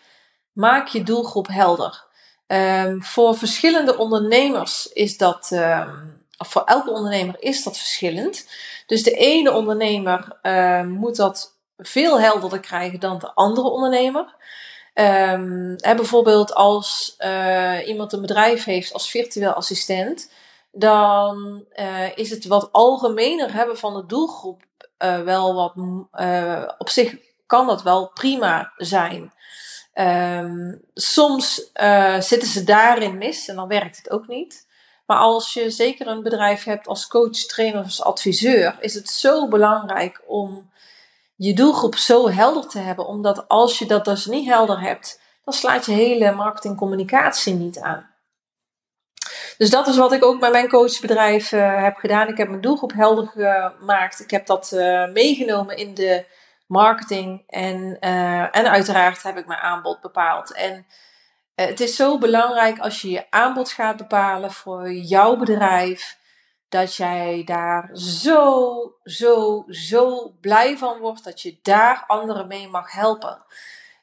Maak 0.52 0.88
je 0.88 1.02
doelgroep 1.02 1.48
helder. 1.48 2.04
Um, 2.46 3.02
voor 3.02 3.36
verschillende 3.36 3.96
ondernemers 3.98 4.86
is 4.86 5.16
dat, 5.16 5.50
um, 5.52 6.26
of 6.38 6.48
voor 6.48 6.64
elke 6.64 6.90
ondernemer 6.90 7.36
is 7.38 7.62
dat 7.62 7.78
verschillend. 7.78 8.48
Dus 8.86 9.02
de 9.02 9.14
ene 9.14 9.52
ondernemer 9.52 10.38
um, 10.42 10.88
moet 10.88 11.16
dat 11.16 11.51
veel 11.82 12.20
helderder 12.20 12.60
krijgen 12.60 13.00
dan 13.00 13.18
de 13.18 13.34
andere 13.34 13.70
ondernemer. 13.70 14.34
Um, 14.94 15.76
bijvoorbeeld 15.76 16.54
als 16.54 17.14
uh, 17.18 17.86
iemand 17.86 18.12
een 18.12 18.20
bedrijf 18.20 18.64
heeft 18.64 18.92
als 18.92 19.10
virtueel 19.10 19.52
assistent, 19.52 20.32
dan 20.72 21.64
uh, 21.74 22.16
is 22.16 22.30
het 22.30 22.46
wat 22.46 22.68
algemener 22.72 23.52
hebben 23.52 23.78
van 23.78 23.94
de 23.94 24.06
doelgroep 24.06 24.62
uh, 24.98 25.20
wel 25.20 25.54
wat 25.54 25.72
op 26.78 26.88
zich 26.88 27.16
kan 27.46 27.66
dat 27.66 27.82
wel 27.82 28.10
prima 28.14 28.72
zijn. 28.76 29.32
Um, 29.94 30.82
soms 30.94 31.70
zitten 32.18 32.48
ze 32.48 32.64
daarin 32.64 33.18
mis 33.18 33.48
en 33.48 33.56
dan 33.56 33.68
werkt 33.68 33.96
het 33.96 34.10
ook 34.10 34.26
niet. 34.28 34.66
Maar 35.06 35.18
als 35.18 35.52
je 35.52 35.70
zeker 35.70 36.06
een 36.06 36.22
bedrijf 36.22 36.64
hebt 36.64 36.86
als 36.86 37.06
coach, 37.06 37.36
trainer 37.36 37.84
of 37.84 38.00
adviseur, 38.00 38.76
is 38.80 38.94
het 38.94 39.08
zo 39.08 39.48
belangrijk 39.48 40.22
om 40.26 40.70
je 41.36 41.54
doelgroep 41.54 41.96
zo 41.96 42.28
helder 42.28 42.68
te 42.68 42.78
hebben. 42.78 43.06
Omdat 43.06 43.48
als 43.48 43.78
je 43.78 43.86
dat 43.86 44.04
dus 44.04 44.26
niet 44.26 44.48
helder 44.48 44.80
hebt, 44.80 45.20
dan 45.44 45.54
slaat 45.54 45.86
je 45.86 45.92
hele 45.92 46.32
marketingcommunicatie 46.32 47.54
niet 47.54 47.78
aan. 47.78 48.10
Dus 49.58 49.70
dat 49.70 49.86
is 49.86 49.96
wat 49.96 50.12
ik 50.12 50.24
ook 50.24 50.40
met 50.40 50.52
mijn 50.52 50.68
coachbedrijf 50.68 51.52
uh, 51.52 51.82
heb 51.82 51.96
gedaan. 51.96 52.28
Ik 52.28 52.36
heb 52.36 52.48
mijn 52.48 52.60
doelgroep 52.60 52.92
helder 52.92 53.26
gemaakt. 53.26 54.20
Ik 54.20 54.30
heb 54.30 54.46
dat 54.46 54.72
uh, 54.74 55.08
meegenomen 55.12 55.76
in 55.76 55.94
de 55.94 56.26
marketing. 56.66 57.42
En, 57.46 57.96
uh, 58.00 58.56
en 58.56 58.70
uiteraard 58.70 59.22
heb 59.22 59.36
ik 59.36 59.46
mijn 59.46 59.60
aanbod 59.60 60.00
bepaald. 60.00 60.52
En 60.52 60.86
het 61.54 61.80
is 61.80 61.96
zo 61.96 62.18
belangrijk 62.18 62.78
als 62.78 63.00
je 63.00 63.10
je 63.10 63.30
aanbod 63.30 63.72
gaat 63.72 63.96
bepalen 63.96 64.52
voor 64.52 64.92
jouw 64.92 65.36
bedrijf. 65.36 66.18
Dat 66.72 66.94
jij 66.94 67.42
daar 67.44 67.90
zo, 67.92 68.94
zo, 69.04 69.64
zo 69.68 70.34
blij 70.40 70.78
van 70.78 70.98
wordt. 70.98 71.24
Dat 71.24 71.40
je 71.40 71.58
daar 71.62 72.04
anderen 72.06 72.46
mee 72.46 72.68
mag 72.68 72.92
helpen. 72.92 73.44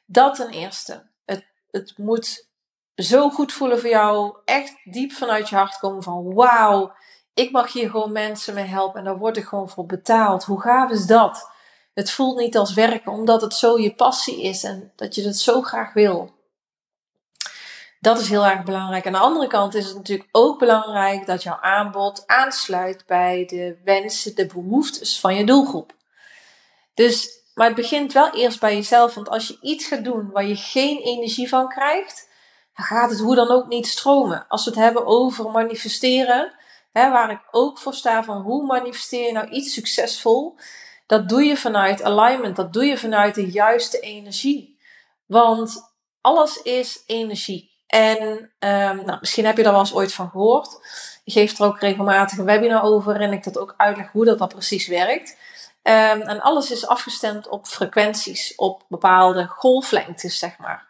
Dat 0.06 0.34
ten 0.34 0.50
eerste. 0.50 1.06
Het, 1.24 1.44
het 1.70 1.98
moet 1.98 2.48
zo 2.94 3.30
goed 3.30 3.52
voelen 3.52 3.80
voor 3.80 3.90
jou. 3.90 4.36
Echt 4.44 4.76
diep 4.84 5.12
vanuit 5.12 5.48
je 5.48 5.56
hart 5.56 5.78
komen 5.78 6.02
van 6.02 6.34
wauw, 6.34 6.92
ik 7.34 7.50
mag 7.50 7.72
hier 7.72 7.90
gewoon 7.90 8.12
mensen 8.12 8.54
mee 8.54 8.64
helpen 8.64 8.98
en 8.98 9.04
daar 9.04 9.18
word 9.18 9.36
ik 9.36 9.44
gewoon 9.44 9.68
voor 9.68 9.86
betaald. 9.86 10.44
Hoe 10.44 10.60
gaaf 10.60 10.90
is 10.90 11.06
dat? 11.06 11.50
Het 11.94 12.10
voelt 12.10 12.38
niet 12.38 12.56
als 12.56 12.74
werken, 12.74 13.12
omdat 13.12 13.40
het 13.40 13.54
zo 13.54 13.78
je 13.78 13.94
passie 13.94 14.42
is 14.42 14.64
en 14.64 14.92
dat 14.96 15.14
je 15.14 15.22
het 15.22 15.38
zo 15.38 15.62
graag 15.62 15.92
wil. 15.92 16.30
Dat 18.00 18.18
is 18.18 18.28
heel 18.28 18.46
erg 18.46 18.62
belangrijk. 18.62 19.06
Aan 19.06 19.12
de 19.12 19.18
andere 19.18 19.46
kant 19.46 19.74
is 19.74 19.86
het 19.86 19.96
natuurlijk 19.96 20.28
ook 20.32 20.58
belangrijk 20.58 21.26
dat 21.26 21.42
jouw 21.42 21.60
aanbod 21.60 22.26
aansluit 22.26 23.06
bij 23.06 23.44
de 23.46 23.80
wensen, 23.84 24.34
de 24.34 24.46
behoeftes 24.46 25.20
van 25.20 25.34
je 25.34 25.44
doelgroep. 25.44 25.94
Dus, 26.94 27.28
maar 27.54 27.66
het 27.66 27.76
begint 27.76 28.12
wel 28.12 28.34
eerst 28.34 28.60
bij 28.60 28.74
jezelf, 28.74 29.14
want 29.14 29.28
als 29.28 29.48
je 29.48 29.58
iets 29.60 29.86
gaat 29.86 30.04
doen 30.04 30.30
waar 30.30 30.46
je 30.46 30.56
geen 30.56 30.98
energie 30.98 31.48
van 31.48 31.68
krijgt, 31.68 32.28
dan 32.74 32.84
gaat 32.84 33.10
het 33.10 33.20
hoe 33.20 33.34
dan 33.34 33.50
ook 33.50 33.68
niet 33.68 33.86
stromen. 33.86 34.44
Als 34.48 34.64
we 34.64 34.70
het 34.70 34.78
hebben 34.78 35.06
over 35.06 35.50
manifesteren, 35.50 36.52
hè, 36.92 37.10
waar 37.10 37.30
ik 37.30 37.42
ook 37.50 37.78
voor 37.78 37.94
sta 37.94 38.24
van 38.24 38.40
hoe 38.40 38.66
manifesteer 38.66 39.26
je 39.26 39.32
nou 39.32 39.48
iets 39.48 39.72
succesvol, 39.72 40.56
dat 41.06 41.28
doe 41.28 41.44
je 41.44 41.56
vanuit 41.56 42.02
alignment, 42.02 42.56
dat 42.56 42.72
doe 42.72 42.84
je 42.84 42.98
vanuit 42.98 43.34
de 43.34 43.50
juiste 43.50 44.00
energie. 44.00 44.78
Want 45.26 45.92
alles 46.20 46.62
is 46.62 47.02
energie. 47.06 47.69
En 47.90 48.50
um, 48.58 49.04
nou, 49.04 49.16
misschien 49.20 49.44
heb 49.46 49.56
je 49.56 49.62
daar 49.62 49.72
wel 49.72 49.80
eens 49.80 49.94
ooit 49.94 50.14
van 50.14 50.30
gehoord. 50.30 50.78
Ik 51.24 51.32
geef 51.32 51.58
er 51.58 51.66
ook 51.66 51.80
regelmatig 51.80 52.38
een 52.38 52.44
webinar 52.44 52.82
over 52.82 53.20
en 53.20 53.32
ik 53.32 53.44
dat 53.44 53.58
ook 53.58 53.74
uitleg 53.76 54.10
hoe 54.12 54.24
dat, 54.24 54.38
dat 54.38 54.48
precies 54.48 54.86
werkt. 54.86 55.36
Um, 55.82 56.22
en 56.22 56.40
alles 56.40 56.70
is 56.70 56.86
afgestemd 56.86 57.48
op 57.48 57.66
frequenties, 57.66 58.54
op 58.56 58.82
bepaalde 58.88 59.46
golflengtes, 59.46 60.38
zeg 60.38 60.58
maar. 60.58 60.86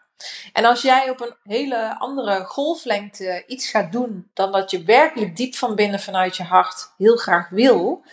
En 0.52 0.64
als 0.64 0.82
jij 0.82 1.10
op 1.10 1.20
een 1.20 1.34
hele 1.44 1.98
andere 1.98 2.44
golflengte 2.44 3.44
iets 3.46 3.70
gaat 3.70 3.92
doen 3.92 4.30
dan 4.34 4.52
dat 4.52 4.70
je 4.70 4.82
werkelijk 4.82 5.36
diep 5.36 5.54
van 5.54 5.74
binnen 5.74 6.00
vanuit 6.00 6.36
je 6.36 6.42
hart 6.42 6.92
heel 6.96 7.16
graag 7.16 7.48
wil, 7.48 8.04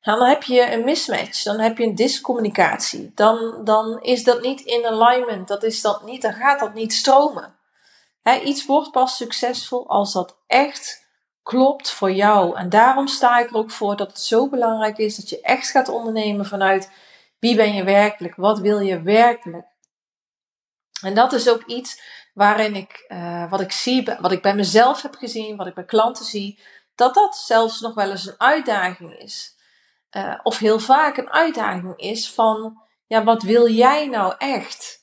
dan 0.00 0.22
heb 0.22 0.42
je 0.42 0.72
een 0.72 0.84
mismatch, 0.84 1.42
dan 1.42 1.58
heb 1.58 1.78
je 1.78 1.84
een 1.84 1.94
discommunicatie. 1.94 3.12
Dan, 3.14 3.64
dan 3.64 4.02
is 4.02 4.24
dat 4.24 4.42
niet 4.42 4.60
in 4.60 4.86
alignment, 4.86 5.48
dat 5.48 5.62
is 5.62 5.80
dat 5.80 6.04
niet, 6.04 6.22
dan 6.22 6.32
gaat 6.32 6.60
dat 6.60 6.74
niet 6.74 6.92
stromen. 6.92 7.57
Iets 8.36 8.66
wordt 8.66 8.90
pas 8.90 9.16
succesvol 9.16 9.88
als 9.88 10.12
dat 10.12 10.38
echt 10.46 11.06
klopt 11.42 11.90
voor 11.90 12.12
jou. 12.12 12.56
En 12.56 12.68
daarom 12.68 13.06
sta 13.06 13.38
ik 13.38 13.50
er 13.50 13.56
ook 13.56 13.70
voor 13.70 13.96
dat 13.96 14.08
het 14.08 14.20
zo 14.20 14.48
belangrijk 14.48 14.98
is 14.98 15.16
dat 15.16 15.28
je 15.28 15.40
echt 15.40 15.70
gaat 15.70 15.88
ondernemen 15.88 16.46
vanuit 16.46 16.90
wie 17.38 17.56
ben 17.56 17.74
je 17.74 17.84
werkelijk, 17.84 18.36
wat 18.36 18.58
wil 18.58 18.80
je 18.80 19.02
werkelijk. 19.02 19.66
En 21.02 21.14
dat 21.14 21.32
is 21.32 21.48
ook 21.48 21.64
iets 21.64 22.00
waarin 22.34 22.74
ik, 22.74 23.04
uh, 23.08 23.50
wat 23.50 23.60
ik 23.60 23.72
zie, 23.72 24.16
wat 24.20 24.32
ik 24.32 24.42
bij 24.42 24.54
mezelf 24.54 25.02
heb 25.02 25.14
gezien, 25.14 25.56
wat 25.56 25.66
ik 25.66 25.74
bij 25.74 25.84
klanten 25.84 26.24
zie, 26.24 26.62
dat 26.94 27.14
dat 27.14 27.36
zelfs 27.36 27.80
nog 27.80 27.94
wel 27.94 28.10
eens 28.10 28.26
een 28.26 28.40
uitdaging 28.40 29.18
is. 29.18 29.56
Uh, 30.10 30.38
of 30.42 30.58
heel 30.58 30.78
vaak 30.78 31.16
een 31.16 31.30
uitdaging 31.30 31.96
is 31.96 32.32
van, 32.32 32.82
ja, 33.06 33.24
wat 33.24 33.42
wil 33.42 33.68
jij 33.68 34.06
nou 34.06 34.34
echt? 34.38 34.97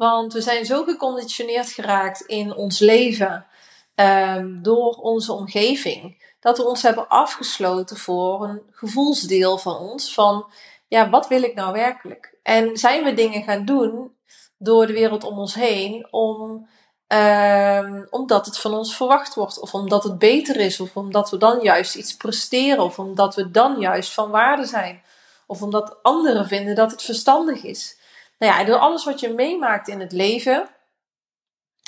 Want 0.00 0.32
we 0.32 0.40
zijn 0.40 0.64
zo 0.64 0.84
geconditioneerd 0.84 1.70
geraakt 1.70 2.20
in 2.20 2.54
ons 2.54 2.78
leven 2.78 3.46
um, 3.94 4.62
door 4.62 4.90
onze 4.90 5.32
omgeving, 5.32 6.24
dat 6.40 6.56
we 6.56 6.64
ons 6.64 6.82
hebben 6.82 7.08
afgesloten 7.08 7.96
voor 7.96 8.44
een 8.44 8.62
gevoelsdeel 8.70 9.58
van 9.58 9.76
ons 9.76 10.14
van, 10.14 10.46
ja, 10.88 11.10
wat 11.10 11.28
wil 11.28 11.42
ik 11.42 11.54
nou 11.54 11.72
werkelijk? 11.72 12.34
En 12.42 12.76
zijn 12.76 13.04
we 13.04 13.14
dingen 13.14 13.42
gaan 13.42 13.64
doen 13.64 14.16
door 14.58 14.86
de 14.86 14.92
wereld 14.92 15.24
om 15.24 15.38
ons 15.38 15.54
heen, 15.54 16.06
om, 16.10 16.68
uh, 17.08 18.02
omdat 18.10 18.46
het 18.46 18.58
van 18.58 18.74
ons 18.74 18.96
verwacht 18.96 19.34
wordt, 19.34 19.60
of 19.60 19.74
omdat 19.74 20.04
het 20.04 20.18
beter 20.18 20.56
is, 20.56 20.80
of 20.80 20.96
omdat 20.96 21.30
we 21.30 21.36
dan 21.36 21.60
juist 21.62 21.94
iets 21.94 22.16
presteren, 22.16 22.84
of 22.84 22.98
omdat 22.98 23.34
we 23.34 23.50
dan 23.50 23.78
juist 23.78 24.12
van 24.12 24.30
waarde 24.30 24.64
zijn, 24.64 25.02
of 25.46 25.62
omdat 25.62 26.02
anderen 26.02 26.46
vinden 26.46 26.74
dat 26.74 26.90
het 26.90 27.02
verstandig 27.02 27.62
is. 27.62 27.98
Nou 28.40 28.52
ja, 28.52 28.64
door 28.64 28.78
alles 28.78 29.04
wat 29.04 29.20
je 29.20 29.28
meemaakt 29.28 29.88
in 29.88 30.00
het 30.00 30.12
leven, 30.12 30.68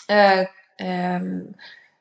uh, 0.06 0.46
um, 0.76 1.56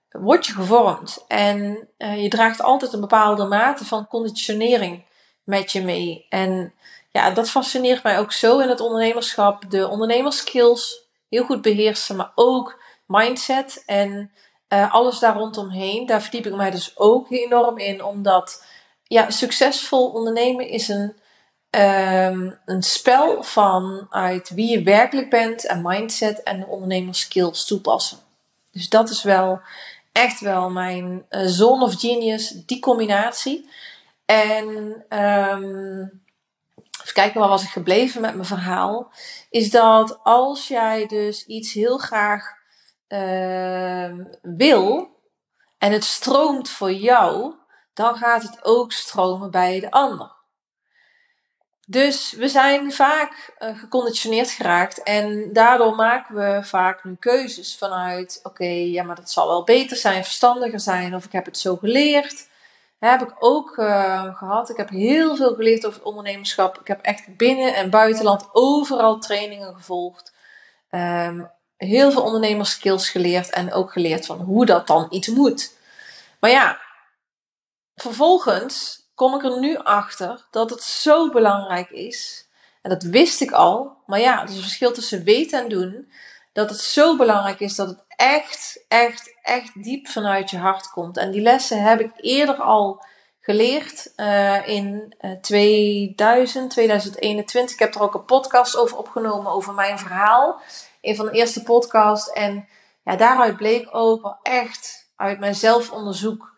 word 0.10 0.46
je 0.46 0.54
gevormd. 0.54 1.26
En 1.28 1.88
uh, 1.98 2.22
je 2.22 2.30
draagt 2.30 2.62
altijd 2.62 2.94
een 2.94 3.02
bepaalde 3.02 3.46
mate 3.46 3.86
van 3.86 4.08
conditionering 4.08 5.06
met 5.44 5.72
je 5.72 5.82
mee. 5.82 6.26
En 6.30 6.74
ja, 7.12 7.30
dat 7.30 7.50
fascineert 7.50 8.04
mij 8.04 8.20
ook 8.20 8.32
zo 8.32 8.60
in 8.60 8.70
het 8.70 8.80
ondernemerschap. 8.80 9.70
De 9.70 9.88
ondernemerskills 9.88 11.08
heel 11.30 11.44
goed 11.44 11.62
beheersen, 11.62 12.16
maar 12.16 12.32
ook 12.36 12.84
mindset 13.06 13.84
en 13.86 14.32
uh, 14.70 14.94
alles 14.94 15.20
daar 15.20 15.36
rondomheen. 15.36 16.06
Daar 16.06 16.22
verdiep 16.22 16.46
ik 16.46 16.56
mij 16.56 16.72
dus 16.72 16.98
ook 16.98 17.30
enorm 17.32 17.78
in, 17.78 18.04
omdat 18.04 18.66
ja, 19.04 19.30
succesvol 19.30 20.10
ondernemen 20.10 20.68
is 20.68 20.88
een, 20.88 21.21
um, 21.72 22.60
een 22.66 22.84
spel 22.84 23.44
van 23.44 24.08
uit 24.10 24.50
wie 24.50 24.70
je 24.70 24.84
werkelijk 24.84 25.30
bent 25.30 25.66
en 25.68 25.82
mindset 25.82 26.44
en 26.44 26.66
ondernemerskills 26.66 27.66
toepassen. 27.66 28.18
Dus 28.72 28.90
dat 28.90 29.10
is 29.10 29.24
wel 29.24 29.62
echt 30.12 30.40
wel 30.40 30.70
mijn 30.70 31.26
uh, 31.30 31.42
zone 31.46 31.84
of 31.84 32.00
genius, 32.00 32.50
die 32.50 32.80
combinatie. 32.80 33.70
En 34.26 34.68
um, 35.10 36.22
even 37.02 37.14
kijken, 37.14 37.40
waar 37.40 37.50
was 37.50 37.64
ik 37.64 37.70
gebleven 37.70 38.22
met 38.22 38.34
mijn 38.34 38.46
verhaal? 38.46 39.12
Is 39.50 39.70
dat 39.70 40.20
als 40.24 40.68
jij 40.68 41.06
dus 41.06 41.46
iets 41.46 41.74
heel 41.74 41.98
graag 41.98 42.60
uh, 43.08 44.26
wil 44.42 45.10
en 45.78 45.92
het 45.92 46.04
stroomt 46.04 46.70
voor 46.70 46.92
jou, 46.92 47.54
dan 47.94 48.16
gaat 48.16 48.44
het 48.44 48.64
ook 48.64 48.92
stromen 48.92 49.52
bij 49.52 49.80
de 49.80 49.92
ander. 49.92 50.32
Dus 51.92 52.32
we 52.32 52.48
zijn 52.48 52.92
vaak 52.92 53.54
uh, 53.60 53.78
geconditioneerd 53.80 54.50
geraakt 54.50 55.04
en 55.04 55.54
daardoor 55.54 55.96
maken 55.96 56.36
we 56.36 56.60
vaak 56.64 57.04
nu 57.04 57.16
keuzes 57.20 57.78
vanuit: 57.78 58.40
oké, 58.44 58.66
ja, 58.66 59.04
maar 59.04 59.16
dat 59.16 59.32
zal 59.32 59.48
wel 59.48 59.64
beter 59.64 59.98
zijn, 59.98 60.24
verstandiger 60.24 60.80
zijn, 60.80 61.16
of 61.16 61.26
ik 61.26 61.32
heb 61.32 61.46
het 61.46 61.58
zo 61.58 61.76
geleerd 61.76 62.50
heb 63.10 63.22
ik 63.22 63.36
ook 63.40 63.78
uh, 63.78 64.36
gehad. 64.36 64.70
Ik 64.70 64.78
heb 64.78 64.90
heel 64.90 65.36
veel 65.36 65.56
geleerd 65.56 65.86
over 65.86 66.04
ondernemerschap. 66.04 66.80
Ik 66.80 66.88
heb 66.88 67.02
echt 67.02 67.38
binnen- 67.38 67.76
en 67.76 67.90
buitenland 67.90 68.50
overal 68.52 69.20
trainingen 69.20 69.74
gevolgd. 69.74 70.34
Um, 70.90 71.52
heel 71.78 72.12
veel 72.12 72.22
ondernemerskills 72.22 73.10
geleerd 73.10 73.50
en 73.50 73.74
ook 73.74 73.92
geleerd 73.92 74.26
van 74.26 74.40
hoe 74.40 74.66
dat 74.66 74.88
dan 74.88 75.08
iets 75.10 75.28
moet. 75.28 75.78
Maar 76.40 76.50
ja, 76.50 76.80
vervolgens 77.96 79.01
kom 79.16 79.36
ik 79.36 79.44
er 79.44 79.60
nu 79.60 79.78
achter 79.78 80.48
dat 80.52 80.70
het 80.70 80.84
zo 80.84 81.30
belangrijk 81.30 81.90
is. 81.90 82.48
En 82.82 82.90
dat 82.90 83.04
wist 83.04 83.42
ik 83.42 83.52
al. 83.52 83.98
Maar 84.06 84.20
ja, 84.20 84.42
er 84.42 84.50
is 84.50 84.56
een 84.56 84.62
verschil 84.62 84.92
tussen 84.92 85.24
weten 85.24 85.60
en 85.60 85.70
doen. 85.70 86.12
Dat 86.54 86.70
het 86.70 86.80
zo 86.80 87.18
belangrijk 87.18 87.60
is 87.60 87.76
dat 87.76 87.88
het 87.88 88.04
echt, 88.16 88.86
echt, 88.88 89.36
echt 89.42 89.84
diep 89.84 90.08
vanuit 90.08 90.50
je 90.50 90.58
hart 90.58 90.90
komt. 90.90 91.18
En 91.18 91.32
die 91.32 91.42
lessen 91.42 91.84
heb 91.84 92.00
ik 92.00 92.12
eerder 92.16 92.56
al 92.56 93.04
geleerd 93.42 94.14
uh, 94.18 94.68
in 94.68 95.16
uh, 95.22 95.32
2000, 95.32 96.70
2021. 96.72 97.74
Ik 97.74 97.80
heb 97.80 97.96
er 97.96 98.02
ook 98.02 98.14
een 98.14 98.26
podcast 98.26 98.78
over 98.78 98.98
opgenomen 98.98 99.52
over 99.52 99.74
mijn 99.74 100.00
verhaal. 100.00 100.62
Een 101.02 101.16
van 101.16 101.26
de 101.26 101.32
eerste 101.32 101.64
podcasts. 101.64 102.32
En 102.32 102.68
ja, 103.04 103.16
daaruit 103.16 103.58
bleek 103.58 103.88
ook 103.92 104.22
wel 104.22 104.38
echt 104.44 105.10
uit 105.16 105.40
mijn 105.40 105.56
zelfonderzoek 105.56 106.51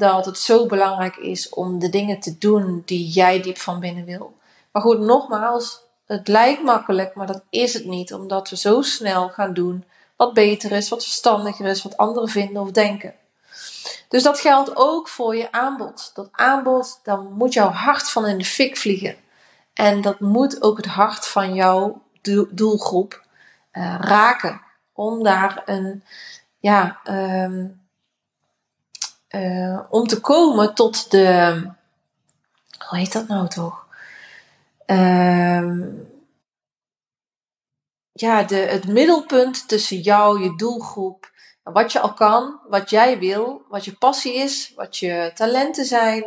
dat 0.00 0.24
het 0.24 0.38
zo 0.38 0.66
belangrijk 0.66 1.16
is 1.16 1.48
om 1.48 1.78
de 1.78 1.88
dingen 1.88 2.20
te 2.20 2.38
doen 2.38 2.82
die 2.86 3.08
jij 3.08 3.42
diep 3.42 3.58
van 3.58 3.80
binnen 3.80 4.04
wil. 4.04 4.38
Maar 4.72 4.82
goed, 4.82 5.00
nogmaals, 5.00 5.80
het 6.06 6.28
lijkt 6.28 6.62
makkelijk, 6.62 7.14
maar 7.14 7.26
dat 7.26 7.42
is 7.50 7.74
het 7.74 7.84
niet, 7.84 8.14
omdat 8.14 8.50
we 8.50 8.56
zo 8.56 8.82
snel 8.82 9.28
gaan 9.28 9.54
doen 9.54 9.84
wat 10.16 10.34
beter 10.34 10.72
is, 10.72 10.88
wat 10.88 11.02
verstandiger 11.02 11.66
is, 11.66 11.82
wat 11.82 11.96
anderen 11.96 12.28
vinden 12.28 12.62
of 12.62 12.70
denken. 12.70 13.14
Dus 14.08 14.22
dat 14.22 14.40
geldt 14.40 14.76
ook 14.76 15.08
voor 15.08 15.36
je 15.36 15.52
aanbod. 15.52 16.10
Dat 16.14 16.28
aanbod, 16.32 17.00
dan 17.02 17.32
moet 17.32 17.52
jouw 17.52 17.68
hart 17.68 18.10
van 18.10 18.26
in 18.26 18.38
de 18.38 18.44
fik 18.44 18.76
vliegen. 18.76 19.16
En 19.74 20.00
dat 20.00 20.20
moet 20.20 20.62
ook 20.62 20.76
het 20.76 20.86
hart 20.86 21.26
van 21.26 21.54
jouw 21.54 22.02
doelgroep 22.50 23.24
uh, 23.72 23.96
raken. 24.00 24.60
Om 24.92 25.22
daar 25.22 25.62
een, 25.64 26.04
ja, 26.58 27.00
um, 27.44 27.79
uh, 29.30 29.80
om 29.90 30.06
te 30.06 30.20
komen 30.20 30.74
tot 30.74 31.10
de, 31.10 31.60
hoe 32.88 32.98
heet 32.98 33.12
dat 33.12 33.28
nou 33.28 33.48
toch? 33.48 33.86
Um, 34.86 36.08
ja, 38.12 38.42
de, 38.42 38.56
het 38.56 38.88
middelpunt 38.88 39.68
tussen 39.68 40.00
jou, 40.00 40.42
je 40.42 40.56
doelgroep, 40.56 41.30
wat 41.62 41.92
je 41.92 42.00
al 42.00 42.14
kan, 42.14 42.60
wat 42.68 42.90
jij 42.90 43.18
wil, 43.18 43.62
wat 43.68 43.84
je 43.84 43.92
passie 43.92 44.34
is, 44.34 44.72
wat 44.76 44.96
je 44.96 45.30
talenten 45.34 45.84
zijn 45.84 46.24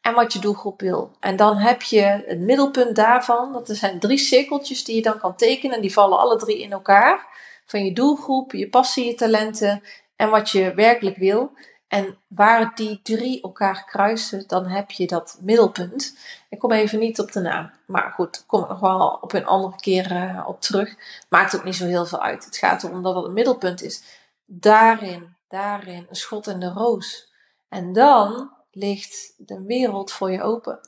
en 0.00 0.14
wat 0.14 0.32
je 0.32 0.38
doelgroep 0.38 0.80
wil. 0.80 1.16
En 1.20 1.36
dan 1.36 1.56
heb 1.56 1.82
je 1.82 2.22
het 2.26 2.38
middelpunt 2.38 2.96
daarvan, 2.96 3.52
dat 3.52 3.68
er 3.68 3.76
zijn 3.76 3.98
drie 3.98 4.18
cirkeltjes 4.18 4.84
die 4.84 4.96
je 4.96 5.02
dan 5.02 5.18
kan 5.18 5.36
tekenen 5.36 5.76
en 5.76 5.82
die 5.82 5.92
vallen 5.92 6.18
alle 6.18 6.36
drie 6.36 6.58
in 6.58 6.72
elkaar. 6.72 7.28
Van 7.66 7.84
je 7.84 7.92
doelgroep, 7.92 8.52
je 8.52 8.68
passie, 8.68 9.06
je 9.06 9.14
talenten 9.14 9.82
en 10.16 10.30
wat 10.30 10.50
je 10.50 10.74
werkelijk 10.74 11.16
wil. 11.16 11.52
En 11.90 12.18
waar 12.26 12.74
die 12.74 13.00
drie 13.02 13.42
elkaar 13.42 13.84
kruisen, 13.84 14.44
dan 14.46 14.66
heb 14.66 14.90
je 14.90 15.06
dat 15.06 15.38
middelpunt. 15.40 16.16
Ik 16.48 16.58
kom 16.58 16.72
even 16.72 16.98
niet 16.98 17.20
op 17.20 17.32
de 17.32 17.40
naam. 17.40 17.70
Maar 17.86 18.12
goed, 18.12 18.44
kom 18.46 18.62
ik 18.62 18.68
nog 18.68 18.80
wel 18.80 19.18
op 19.20 19.32
een 19.32 19.46
andere 19.46 19.76
keer 19.76 20.12
uh, 20.12 20.44
op 20.46 20.60
terug. 20.60 20.94
Maakt 21.28 21.56
ook 21.56 21.64
niet 21.64 21.76
zo 21.76 21.86
heel 21.86 22.06
veel 22.06 22.22
uit. 22.22 22.44
Het 22.44 22.56
gaat 22.56 22.82
erom 22.82 23.02
dat 23.02 23.14
het 23.14 23.24
een 23.24 23.32
middelpunt 23.32 23.82
is. 23.82 24.02
Daarin, 24.44 25.36
daarin 25.48 26.06
een 26.08 26.16
schot 26.16 26.46
in 26.46 26.60
de 26.60 26.68
roos. 26.68 27.32
En 27.68 27.92
dan 27.92 28.50
ligt 28.72 29.34
de 29.36 29.62
wereld 29.62 30.12
voor 30.12 30.30
je 30.30 30.42
open. 30.42 30.78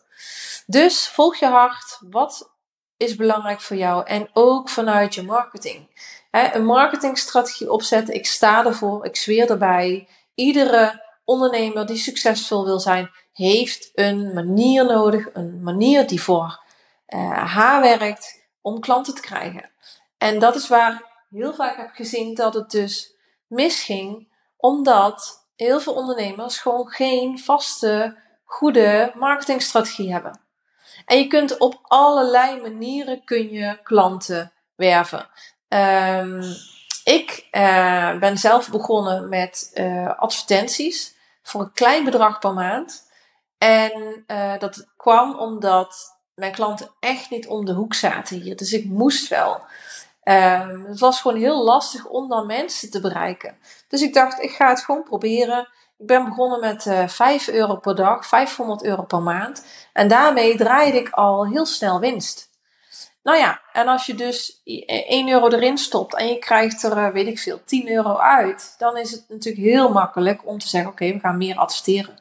Dus 0.66 1.08
volg 1.08 1.36
je 1.36 1.46
hart. 1.46 1.98
Wat 2.10 2.50
is 2.96 3.16
belangrijk 3.16 3.60
voor 3.60 3.76
jou? 3.76 4.06
En 4.06 4.30
ook 4.32 4.68
vanuit 4.68 5.14
je 5.14 5.22
marketing. 5.22 6.10
een 6.30 6.64
marketingstrategie 6.64 7.72
opzetten. 7.72 8.14
Ik 8.14 8.26
sta 8.26 8.64
ervoor. 8.64 9.04
Ik 9.06 9.16
zweer 9.16 9.50
erbij 9.50 10.08
iedere 10.42 11.02
ondernemer 11.24 11.86
die 11.86 11.96
succesvol 11.96 12.64
wil 12.64 12.80
zijn, 12.80 13.10
heeft 13.32 13.90
een 13.94 14.32
manier 14.34 14.84
nodig, 14.84 15.28
een 15.32 15.62
manier 15.62 16.06
die 16.06 16.22
voor 16.22 16.62
uh, 17.08 17.54
haar 17.54 17.80
werkt 17.80 18.46
om 18.60 18.80
klanten 18.80 19.14
te 19.14 19.20
krijgen. 19.20 19.70
En 20.18 20.38
dat 20.38 20.54
is 20.54 20.68
waar 20.68 21.02
heel 21.30 21.54
vaak 21.54 21.76
heb 21.76 21.90
gezien 21.94 22.34
dat 22.34 22.54
het 22.54 22.70
dus 22.70 23.14
misging, 23.46 24.28
omdat 24.56 25.46
heel 25.56 25.80
veel 25.80 25.94
ondernemers 25.94 26.58
gewoon 26.58 26.88
geen 26.88 27.38
vaste, 27.38 28.16
goede 28.44 29.12
marketingstrategie 29.14 30.12
hebben. 30.12 30.40
En 31.06 31.18
je 31.18 31.26
kunt 31.26 31.58
op 31.58 31.78
allerlei 31.82 32.60
manieren 32.60 33.24
kun 33.24 33.50
je 33.50 33.78
klanten 33.82 34.52
werven. 34.74 35.28
Um, 35.68 36.42
ik 37.04 37.48
uh, 37.52 38.18
ben 38.18 38.38
zelf 38.38 38.70
begonnen 38.70 39.28
met 39.28 39.70
uh, 39.74 40.18
advertenties 40.18 41.14
voor 41.42 41.60
een 41.60 41.72
klein 41.72 42.04
bedrag 42.04 42.38
per 42.38 42.52
maand. 42.52 43.10
En 43.58 44.24
uh, 44.26 44.58
dat 44.58 44.86
kwam 44.96 45.38
omdat 45.38 46.18
mijn 46.34 46.52
klanten 46.52 46.90
echt 47.00 47.30
niet 47.30 47.46
om 47.46 47.64
de 47.64 47.72
hoek 47.72 47.94
zaten 47.94 48.40
hier. 48.40 48.56
Dus 48.56 48.72
ik 48.72 48.84
moest 48.84 49.28
wel. 49.28 49.60
Um, 50.24 50.84
het 50.84 50.98
was 50.98 51.20
gewoon 51.20 51.36
heel 51.36 51.64
lastig 51.64 52.06
om 52.06 52.28
dan 52.28 52.46
mensen 52.46 52.90
te 52.90 53.00
bereiken. 53.00 53.56
Dus 53.88 54.02
ik 54.02 54.14
dacht, 54.14 54.42
ik 54.42 54.50
ga 54.50 54.68
het 54.68 54.80
gewoon 54.80 55.02
proberen. 55.02 55.68
Ik 55.98 56.06
ben 56.06 56.24
begonnen 56.24 56.60
met 56.60 56.86
uh, 56.86 57.08
5 57.08 57.48
euro 57.48 57.76
per 57.76 57.94
dag, 57.94 58.26
500 58.26 58.82
euro 58.84 59.02
per 59.02 59.22
maand. 59.22 59.64
En 59.92 60.08
daarmee 60.08 60.56
draaide 60.56 60.98
ik 60.98 61.10
al 61.10 61.46
heel 61.46 61.66
snel 61.66 62.00
winst. 62.00 62.50
Nou 63.22 63.38
ja, 63.38 63.60
en 63.72 63.88
als 63.88 64.06
je 64.06 64.14
dus 64.14 64.60
1 64.64 65.28
euro 65.28 65.48
erin 65.48 65.78
stopt 65.78 66.16
en 66.16 66.26
je 66.26 66.38
krijgt 66.38 66.82
er, 66.82 66.96
eh, 66.96 67.08
weet 67.08 67.26
ik 67.26 67.38
veel, 67.38 67.64
10 67.64 67.90
euro 67.90 68.16
uit, 68.16 68.74
dan 68.78 68.96
is 68.96 69.10
het 69.10 69.24
natuurlijk 69.28 69.64
heel 69.64 69.92
makkelijk 69.92 70.46
om 70.46 70.58
te 70.58 70.68
zeggen: 70.68 70.90
oké, 70.90 71.12
we 71.12 71.18
gaan 71.18 71.36
meer 71.36 71.56
adverteren. 71.56 72.18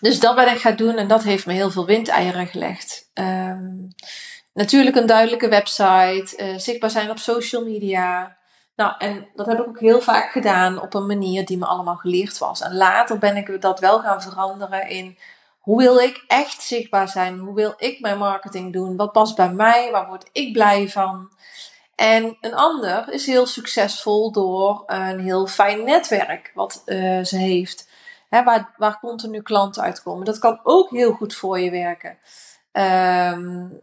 Dus 0.00 0.20
dat 0.20 0.34
ben 0.34 0.52
ik 0.52 0.58
gaan 0.58 0.76
doen 0.76 0.96
en 0.96 1.08
dat 1.08 1.22
heeft 1.22 1.46
me 1.46 1.52
heel 1.52 1.70
veel 1.70 1.86
windeieren 1.86 2.46
gelegd. 2.46 3.10
Um, 3.14 3.94
natuurlijk 4.52 4.96
een 4.96 5.06
duidelijke 5.06 5.48
website, 5.48 6.34
uh, 6.36 6.58
zichtbaar 6.58 6.90
zijn 6.90 7.10
op 7.10 7.18
social 7.18 7.64
media. 7.64 8.36
Nou, 8.76 8.94
en 8.98 9.28
dat 9.34 9.46
heb 9.46 9.58
ik 9.58 9.66
ook 9.66 9.80
heel 9.80 10.00
vaak 10.00 10.30
gedaan 10.30 10.80
op 10.80 10.94
een 10.94 11.06
manier 11.06 11.44
die 11.44 11.58
me 11.58 11.66
allemaal 11.66 11.96
geleerd 11.96 12.38
was. 12.38 12.60
En 12.60 12.74
later 12.74 13.18
ben 13.18 13.36
ik 13.36 13.60
dat 13.60 13.80
wel 13.80 14.00
gaan 14.00 14.22
veranderen 14.22 14.88
in 14.88 15.18
hoe 15.66 15.78
wil 15.78 15.98
ik 15.98 16.24
echt 16.26 16.62
zichtbaar 16.62 17.08
zijn? 17.08 17.38
Hoe 17.38 17.54
wil 17.54 17.74
ik 17.76 18.00
mijn 18.00 18.18
marketing 18.18 18.72
doen? 18.72 18.96
Wat 18.96 19.12
past 19.12 19.36
bij 19.36 19.52
mij? 19.52 19.90
Waar 19.90 20.06
word 20.06 20.28
ik 20.32 20.52
blij 20.52 20.88
van? 20.88 21.30
En 21.94 22.36
een 22.40 22.54
ander 22.54 23.12
is 23.12 23.26
heel 23.26 23.46
succesvol 23.46 24.32
door 24.32 24.82
een 24.86 25.20
heel 25.20 25.46
fijn 25.46 25.84
netwerk 25.84 26.52
wat 26.54 26.82
uh, 26.86 27.24
ze 27.24 27.36
heeft. 27.36 27.88
Hè, 28.28 28.44
waar, 28.44 28.74
waar 28.76 28.98
continu 29.00 29.42
klanten 29.42 29.82
uitkomen. 29.82 30.24
Dat 30.24 30.38
kan 30.38 30.60
ook 30.62 30.90
heel 30.90 31.12
goed 31.12 31.34
voor 31.34 31.60
je 31.60 31.70
werken. 31.70 32.18
Um, 32.72 33.80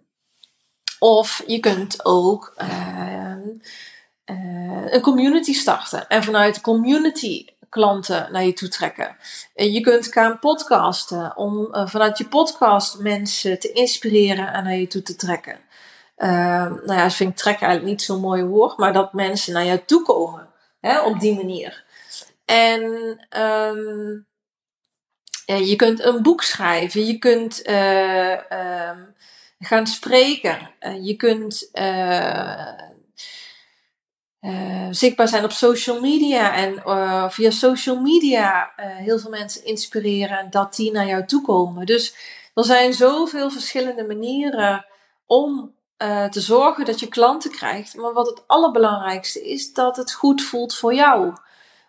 of 1.00 1.43
je 1.48 1.60
kunt 1.60 2.06
ook 2.06 2.54
uh, 2.58 3.36
uh, 4.26 4.93
een 4.93 5.02
community 5.02 5.54
starten. 5.54 6.08
En 6.08 6.24
vanuit 6.24 6.56
de 6.56 6.62
community 6.62 7.46
klanten 7.74 8.32
naar 8.32 8.44
je 8.44 8.54
toe 8.54 8.68
trekken. 8.68 9.18
Je 9.54 9.82
kunt 9.82 10.08
gaan 10.08 10.40
podcasten 10.40 11.38
om 11.38 11.68
uh, 11.72 11.88
vanuit 11.88 12.18
je 12.18 12.28
podcast 12.28 13.00
mensen 13.00 13.60
te 13.60 13.72
inspireren 13.72 14.54
en 14.54 14.64
naar 14.64 14.76
je 14.76 14.88
toe 14.88 15.02
te 15.02 15.16
trekken. 15.16 15.60
Uh, 16.18 16.30
nou 16.66 16.94
ja, 16.94 17.04
dat 17.04 17.14
vind 17.14 17.30
ik 17.30 17.36
trekken 17.36 17.68
eigenlijk 17.68 17.98
niet 17.98 18.06
zo'n 18.06 18.20
mooi 18.20 18.44
woord, 18.44 18.78
maar 18.78 18.94
dat 18.94 19.14
mensen 19.14 19.54
naar 19.54 19.66
jou 19.66 19.80
toe 19.86 20.02
komen 20.02 20.50
hè, 20.80 21.02
op 21.02 21.20
die 21.20 21.36
manier. 21.36 21.84
En 22.46 22.82
ja, 25.46 25.56
je 25.56 25.76
kunt 25.76 26.04
een 26.04 26.22
boek 26.22 26.44
schrijven, 26.44 27.06
je 27.06 27.18
kunt 27.18 27.68
uh, 27.68 28.32
um, 28.32 29.16
gaan 29.60 29.88
spreken, 29.88 30.70
je 31.02 31.16
kunt 31.16 31.70
uh, 34.44 34.88
zichtbaar 34.92 35.28
zijn 35.28 35.44
op 35.44 35.52
social 35.52 36.00
media 36.00 36.56
en 36.56 36.82
uh, 36.86 37.30
via 37.30 37.50
social 37.50 38.00
media 38.00 38.74
uh, 38.78 38.86
heel 38.86 39.20
veel 39.20 39.30
mensen 39.30 39.66
inspireren 39.66 40.38
en 40.38 40.50
dat 40.50 40.76
die 40.76 40.92
naar 40.92 41.08
jou 41.08 41.26
toe 41.26 41.42
komen. 41.42 41.86
Dus 41.86 42.16
er 42.54 42.64
zijn 42.64 42.94
zoveel 42.94 43.50
verschillende 43.50 44.04
manieren 44.04 44.86
om 45.26 45.76
te 46.30 46.42
zorgen 46.42 46.86
dat 46.86 47.00
je 47.00 47.08
klanten 47.08 47.52
krijgt. 47.52 47.96
Maar 47.96 48.14
wat 48.14 48.28
het 48.28 48.44
allerbelangrijkste 48.48 49.50
is, 49.50 49.74
dat 49.74 49.98
het 49.98 50.14
goed 50.14 50.42
voelt 50.42 50.76
voor 50.76 50.94
jou. 50.94 51.34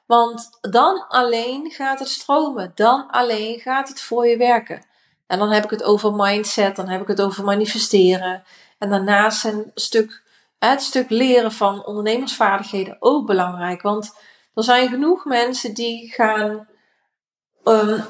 Want 0.06 0.50
dan 0.60 1.08
alleen 1.08 1.70
gaat 1.70 1.98
het 1.98 2.08
stromen. 2.08 2.72
Dan 2.74 3.10
alleen 3.10 3.60
gaat 3.60 3.88
het 3.88 4.00
voor 4.00 4.26
je 4.26 4.36
werken. 4.36 4.86
En 5.26 5.38
dan 5.38 5.50
heb 5.50 5.64
ik 5.64 5.70
het 5.70 5.82
over 5.82 6.12
mindset, 6.12 6.76
dan 6.76 6.88
heb 6.88 7.00
ik 7.00 7.08
het 7.08 7.20
over 7.20 7.44
manifesteren. 7.44 8.42
En 8.78 8.90
daarnaast 8.90 9.44
een 9.44 9.70
stuk 9.74 10.22
het 10.70 10.82
stuk 10.82 11.10
leren 11.10 11.52
van 11.52 11.84
ondernemersvaardigheden 11.84 12.96
ook 13.00 13.26
belangrijk. 13.26 13.82
Want 13.82 14.14
er 14.54 14.64
zijn 14.64 14.88
genoeg 14.88 15.24
mensen 15.24 15.74
die 15.74 16.12
gaan. 16.12 16.68
Um, 17.64 18.04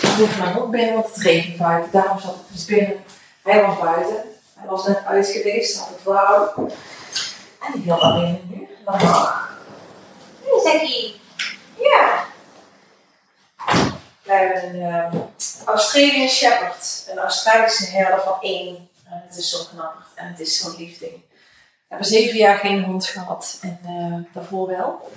ik 0.00 0.14
moet 0.18 0.38
maar 0.38 0.54
nog 0.54 0.70
binnen, 0.70 0.94
want 0.94 1.14
het 1.14 1.24
regent 1.24 1.56
buiten. 1.56 1.92
Daarom 1.92 2.18
zat 2.18 2.34
ik 2.34 2.52
dus 2.52 2.64
binnen. 2.64 3.04
Hij 3.42 3.62
was 3.66 3.78
buiten. 3.78 4.24
Hij 4.54 4.68
was 4.68 4.86
net 4.86 5.04
uit 5.04 5.26
geweest, 5.26 5.78
had 5.78 5.88
het 5.88 6.02
warm. 6.02 6.70
En 7.60 7.74
ik 7.74 7.84
wil 7.84 8.02
alleen 8.02 8.40
nu. 8.50 8.68
Mag. 8.84 9.56
Hey, 10.42 10.72
Zekkie. 10.72 11.20
Ja. 11.78 12.24
We 14.22 14.32
hebben 14.32 14.64
een 14.64 14.76
uh, 14.76 15.20
Australian 15.64 16.28
Shepherd. 16.28 17.06
Een 17.10 17.18
Australische 17.18 17.90
herder 17.90 18.20
van 18.20 18.36
één. 18.40 18.88
En 19.04 19.22
het 19.26 19.36
is 19.36 19.50
zo 19.50 19.58
knap. 19.74 19.94
En 20.14 20.28
het 20.28 20.40
is 20.40 20.60
zo'n 20.60 20.74
liefding 20.76 21.22
hebben 21.92 22.10
zeven 22.10 22.36
jaar 22.36 22.58
geen 22.58 22.82
hond 22.82 23.06
gehad 23.06 23.58
en 23.62 23.80
uh, 23.86 24.34
daarvoor 24.34 24.66
wel. 24.66 25.10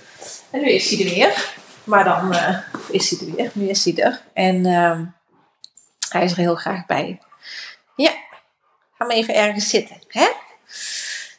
En 0.50 0.62
nu 0.62 0.70
is 0.70 0.90
hij 0.90 1.06
er 1.06 1.14
weer. 1.14 1.54
Maar 1.84 2.04
dan 2.04 2.34
uh, 2.34 2.58
is 2.90 3.10
hij 3.10 3.28
er 3.28 3.36
weer. 3.36 3.52
Nu 3.54 3.70
is 3.70 3.86
hij 3.86 3.96
er. 4.04 4.22
En 4.34 4.66
uh, 4.66 5.00
hij 6.10 6.24
is 6.24 6.32
er 6.32 6.38
heel 6.38 6.56
graag 6.56 6.86
bij. 6.86 7.20
Ja, 7.96 8.12
ga 8.98 9.06
maar 9.06 9.16
even 9.16 9.36
ergens 9.36 9.70
zitten. 9.70 9.98
Hè? 10.08 10.28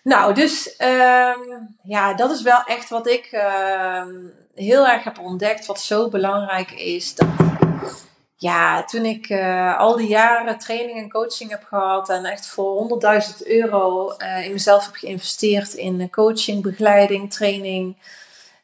Nou, 0.03 0.35
dus 0.35 0.75
um, 0.79 1.77
ja, 1.83 2.15
dat 2.15 2.31
is 2.31 2.43
wel 2.43 2.63
echt 2.65 2.89
wat 2.89 3.07
ik 3.07 3.27
ehm, 3.27 4.15
heel 4.55 4.87
erg 4.89 5.05
heb 5.05 5.19
ontdekt. 5.19 5.67
Wat 5.67 5.81
zo 5.81 6.09
belangrijk 6.09 6.71
is. 6.71 7.15
Dat 7.15 7.29
ja, 8.37 8.85
toen 8.85 9.05
ik 9.05 9.29
uh, 9.29 9.79
al 9.79 9.97
die 9.97 10.09
jaren 10.09 10.59
training 10.59 10.99
en 10.99 11.11
coaching 11.11 11.51
heb 11.51 11.65
gehad 11.65 12.09
en 12.09 12.25
echt 12.25 12.47
voor 12.47 13.01
100.000 13.41 13.47
euro 13.47 14.15
uh, 14.19 14.45
in 14.45 14.53
mezelf 14.53 14.85
heb 14.85 14.95
geïnvesteerd 14.95 15.75
in 15.75 16.11
coaching, 16.11 16.63
begeleiding, 16.63 17.33
training, 17.33 17.97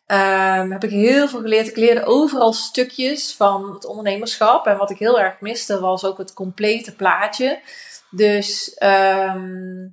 um, 0.07 0.73
heb 0.73 0.85
ik 0.85 0.91
heel 0.91 1.29
veel 1.29 1.41
geleerd. 1.41 1.69
Ik 1.69 1.77
leerde 1.77 2.05
overal 2.05 2.53
stukjes 2.53 3.35
van 3.35 3.73
het 3.75 3.85
ondernemerschap 3.85 4.67
en 4.67 4.77
wat 4.77 4.91
ik 4.91 4.99
heel 4.99 5.21
erg 5.21 5.41
miste 5.41 5.81
was 5.81 6.05
ook 6.05 6.19
het 6.19 6.35
complete 6.35 6.95
plaatje. 6.95 7.61
Dus 8.11 8.75
ehm, 8.75 9.89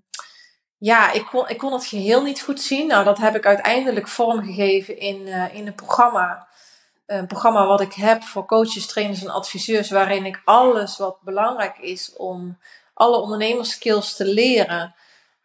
ja, 0.77 1.11
ik 1.11 1.25
kon, 1.25 1.49
ik 1.49 1.57
kon 1.57 1.73
het 1.73 1.85
geheel 1.85 2.23
niet 2.23 2.41
goed 2.41 2.61
zien. 2.61 2.87
Nou, 2.87 3.03
dat 3.03 3.17
heb 3.17 3.35
ik 3.35 3.45
uiteindelijk 3.45 4.07
vormgegeven 4.07 4.97
in, 4.97 5.27
uh, 5.27 5.55
in 5.55 5.67
een 5.67 5.75
programma. 5.75 6.47
Een 7.10 7.28
programma 7.28 7.65
wat 7.65 7.82
ik 7.82 7.93
heb 7.93 8.24
voor 8.24 8.45
coaches, 8.45 8.88
trainers 8.88 9.22
en 9.22 9.30
adviseurs, 9.30 9.89
waarin 9.89 10.26
ik 10.26 10.41
alles 10.45 10.98
wat 10.98 11.22
belangrijk 11.22 11.78
is 11.78 12.13
om 12.15 12.58
alle 12.93 13.17
ondernemerskills 13.17 14.15
te 14.15 14.26
leren, 14.26 14.95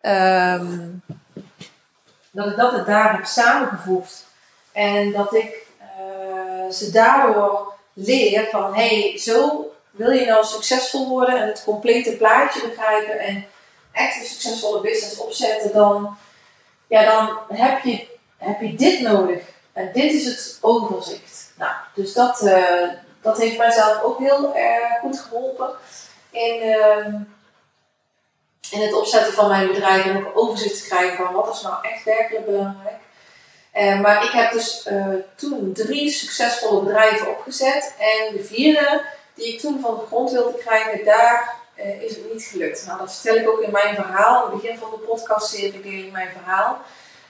ehm, 0.01 0.91
dat 2.31 2.47
ik 2.47 2.57
dat 2.57 2.73
het 2.73 2.87
daar 2.87 3.17
heb 3.17 3.25
samengevoegd. 3.25 4.27
En 4.73 5.13
dat 5.13 5.35
ik 5.35 5.67
uh, 5.81 6.71
ze 6.71 6.91
daardoor 6.91 7.73
leer 7.93 8.49
van, 8.51 8.75
hey, 8.75 9.19
zo 9.19 9.71
wil 9.91 10.11
je 10.11 10.27
nou 10.27 10.45
succesvol 10.45 11.09
worden 11.09 11.41
en 11.41 11.47
het 11.47 11.65
complete 11.65 12.17
plaatje 12.17 12.69
begrijpen 12.69 13.19
en 13.19 13.47
echt 13.93 14.17
een 14.17 14.27
succesvolle 14.27 14.81
business 14.81 15.19
opzetten, 15.19 15.73
dan, 15.73 16.17
ja, 16.87 17.05
dan 17.05 17.59
heb, 17.59 17.85
je, 17.85 18.07
heb 18.37 18.61
je 18.61 18.75
dit 18.75 19.01
nodig. 19.01 19.43
En 19.73 19.91
dit 19.93 20.13
is 20.13 20.25
het 20.25 20.59
overzicht. 20.61 21.44
Nou, 21.57 21.73
dus 21.95 22.13
dat, 22.13 22.43
uh, 22.43 22.89
dat 23.23 23.39
heeft 23.39 23.59
mijzelf 23.59 24.03
ook 24.03 24.19
heel 24.19 24.55
erg 24.57 24.99
goed 25.01 25.21
geholpen 25.21 25.71
in, 26.31 26.63
uh, 26.63 27.07
in 28.71 28.81
het 28.81 28.95
opzetten 28.95 29.33
van 29.33 29.49
mijn 29.49 29.67
bedrijf. 29.67 30.05
Om 30.05 30.17
ook 30.17 30.39
overzicht 30.39 30.83
te 30.83 30.89
krijgen 30.89 31.17
van 31.17 31.35
wat 31.35 31.55
is 31.55 31.63
nou 31.63 31.75
echt 31.83 32.05
werkelijk 32.05 32.47
belangrijk. 32.47 33.03
Uh, 33.75 34.01
maar 34.01 34.25
ik 34.25 34.31
heb 34.31 34.53
dus 34.53 34.87
uh, 34.87 35.07
toen 35.35 35.73
drie 35.73 36.11
succesvolle 36.11 36.83
bedrijven 36.83 37.31
opgezet. 37.31 37.95
En 37.99 38.37
de 38.37 38.45
vierde, 38.45 39.05
die 39.35 39.53
ik 39.53 39.61
toen 39.61 39.81
van 39.81 39.95
de 39.95 40.07
grond 40.07 40.31
wilde 40.31 40.59
krijgen, 40.59 41.05
daar 41.05 41.63
is 42.01 42.17
het 42.17 42.33
niet 42.33 42.43
gelukt. 42.43 42.87
Nou, 42.87 42.99
dat 42.99 43.15
vertel 43.15 43.35
ik 43.35 43.49
ook 43.49 43.61
in 43.61 43.71
mijn 43.71 43.95
verhaal. 43.95 44.47
In 44.47 44.53
het 44.53 44.63
begin 44.63 44.79
van 44.79 44.91
de 44.91 44.97
podcastserie 44.97 45.81
deel 45.81 46.07
ik 46.07 46.13
mijn 46.13 46.31
verhaal. 46.31 46.81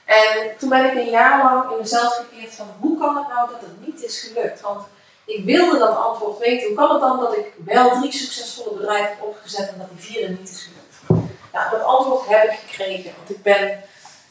En 0.04 0.56
toen 0.58 0.68
ben 0.68 0.84
ik 0.84 0.94
een 0.94 1.10
jaar 1.10 1.44
lang 1.44 1.70
in 1.70 1.78
mezelf 1.78 2.14
gekeerd 2.14 2.54
van 2.54 2.74
hoe 2.80 2.98
kan 2.98 3.16
het 3.16 3.28
nou 3.28 3.50
dat 3.50 3.60
het 3.60 3.86
niet 3.86 4.04
is 4.04 4.20
gelukt? 4.20 4.60
Want 4.60 4.86
ik 5.24 5.44
wilde 5.44 5.78
dat 5.78 5.96
antwoord 5.96 6.38
weten. 6.38 6.66
Hoe 6.66 6.76
kan 6.76 6.90
het 6.90 7.00
dan 7.00 7.20
dat 7.20 7.36
ik 7.36 7.52
wel 7.64 7.90
drie 7.90 8.12
succesvolle 8.12 8.76
bedrijven 8.76 9.08
heb 9.08 9.22
opgezet 9.22 9.68
en 9.68 9.78
dat 9.78 9.88
die 9.90 10.10
vierde 10.10 10.32
niet 10.32 10.50
is 10.50 10.62
gelukt? 10.62 11.28
Nou, 11.52 11.70
dat 11.70 11.82
antwoord 11.82 12.28
heb 12.28 12.50
ik 12.50 12.58
gekregen. 12.66 13.12
Want 13.16 13.30
ik 13.30 13.42
ben 13.42 13.82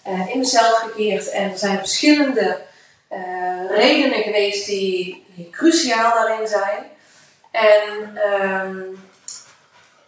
uh, 0.08 0.30
in 0.30 0.40
mezelf 0.40 0.80
gekeerd 0.80 1.30
en 1.30 1.52
er 1.52 1.58
zijn 1.58 1.78
verschillende 1.78 2.62
uh, 3.12 3.70
redenen 3.70 4.24
geweest 4.24 4.66
die, 4.66 5.26
die, 5.36 5.50
cruciaal 5.50 6.14
daarin 6.14 6.48
zijn. 6.48 6.84
En 7.52 8.18
um, 8.42 9.04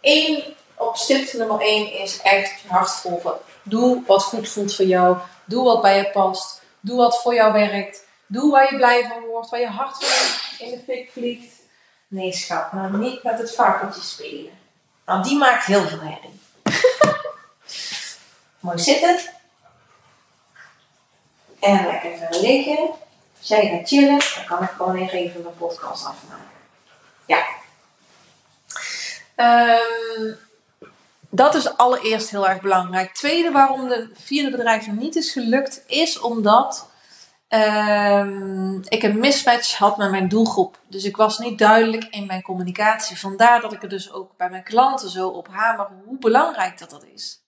één, 0.00 0.42
op 0.76 0.96
stip 0.96 1.32
nummer 1.32 1.60
één 1.60 1.92
is 1.92 2.20
echt 2.22 2.60
je 2.60 2.68
hart 2.68 2.90
volgen. 2.90 3.32
Doe 3.62 4.02
wat 4.06 4.22
goed 4.22 4.48
voelt 4.48 4.74
voor 4.74 4.84
jou. 4.84 5.16
Doe 5.46 5.64
wat 5.64 5.82
bij 5.82 5.96
je 5.96 6.10
past. 6.10 6.62
Doe 6.80 6.96
wat 6.96 7.22
voor 7.22 7.34
jou 7.34 7.52
werkt. 7.52 8.04
Doe 8.26 8.50
waar 8.50 8.70
je 8.72 8.76
blij 8.76 9.08
van 9.08 9.24
wordt. 9.24 9.50
Waar 9.50 9.60
je 9.60 9.68
hart 9.68 10.04
van 10.04 10.66
in 10.66 10.70
de 10.70 10.82
fik 10.84 11.10
vliegt. 11.12 11.54
Nee, 12.08 12.32
schat, 12.32 12.72
maar 12.72 12.90
niet 12.90 13.22
met 13.22 13.38
het 13.38 13.54
varkentje 13.54 14.00
spelen. 14.00 14.52
Want 15.04 15.24
die 15.24 15.36
maakt 15.36 15.64
heel 15.64 15.88
veel 15.88 16.00
herrie. 16.00 16.40
Mooi 18.60 18.78
zitten. 18.78 19.18
En 21.60 21.86
lekker 21.86 22.16
gaan 22.16 22.40
liggen. 22.40 22.90
Als 23.38 23.48
jij 23.48 23.68
gaat 23.68 23.88
chillen, 23.88 24.18
dan 24.34 24.44
kan 24.46 24.62
ik 24.62 24.70
gewoon 24.70 24.96
even 24.96 25.42
mijn 25.42 25.56
podcast 25.56 26.04
afmaken. 26.04 26.44
Ja. 27.26 27.46
Um, 29.36 30.38
dat 31.36 31.54
is 31.54 31.76
allereerst 31.76 32.30
heel 32.30 32.48
erg 32.48 32.60
belangrijk. 32.60 33.14
Tweede, 33.14 33.50
waarom 33.50 33.88
de 33.88 34.10
vierde 34.14 34.50
bedrijf 34.50 34.90
niet 34.90 35.16
is 35.16 35.32
gelukt, 35.32 35.82
is 35.86 36.20
omdat 36.20 36.90
um, 37.48 38.80
ik 38.88 39.02
een 39.02 39.18
mismatch 39.18 39.76
had 39.76 39.96
met 39.96 40.10
mijn 40.10 40.28
doelgroep. 40.28 40.78
Dus 40.88 41.04
ik 41.04 41.16
was 41.16 41.38
niet 41.38 41.58
duidelijk 41.58 42.04
in 42.04 42.26
mijn 42.26 42.42
communicatie. 42.42 43.18
Vandaar 43.18 43.60
dat 43.60 43.72
ik 43.72 43.82
er 43.82 43.88
dus 43.88 44.12
ook 44.12 44.36
bij 44.36 44.50
mijn 44.50 44.62
klanten 44.62 45.10
zo 45.10 45.28
op 45.28 45.48
hamer 45.50 45.88
hoe 46.04 46.18
belangrijk 46.18 46.78
dat, 46.78 46.90
dat 46.90 47.04
is. 47.14 47.44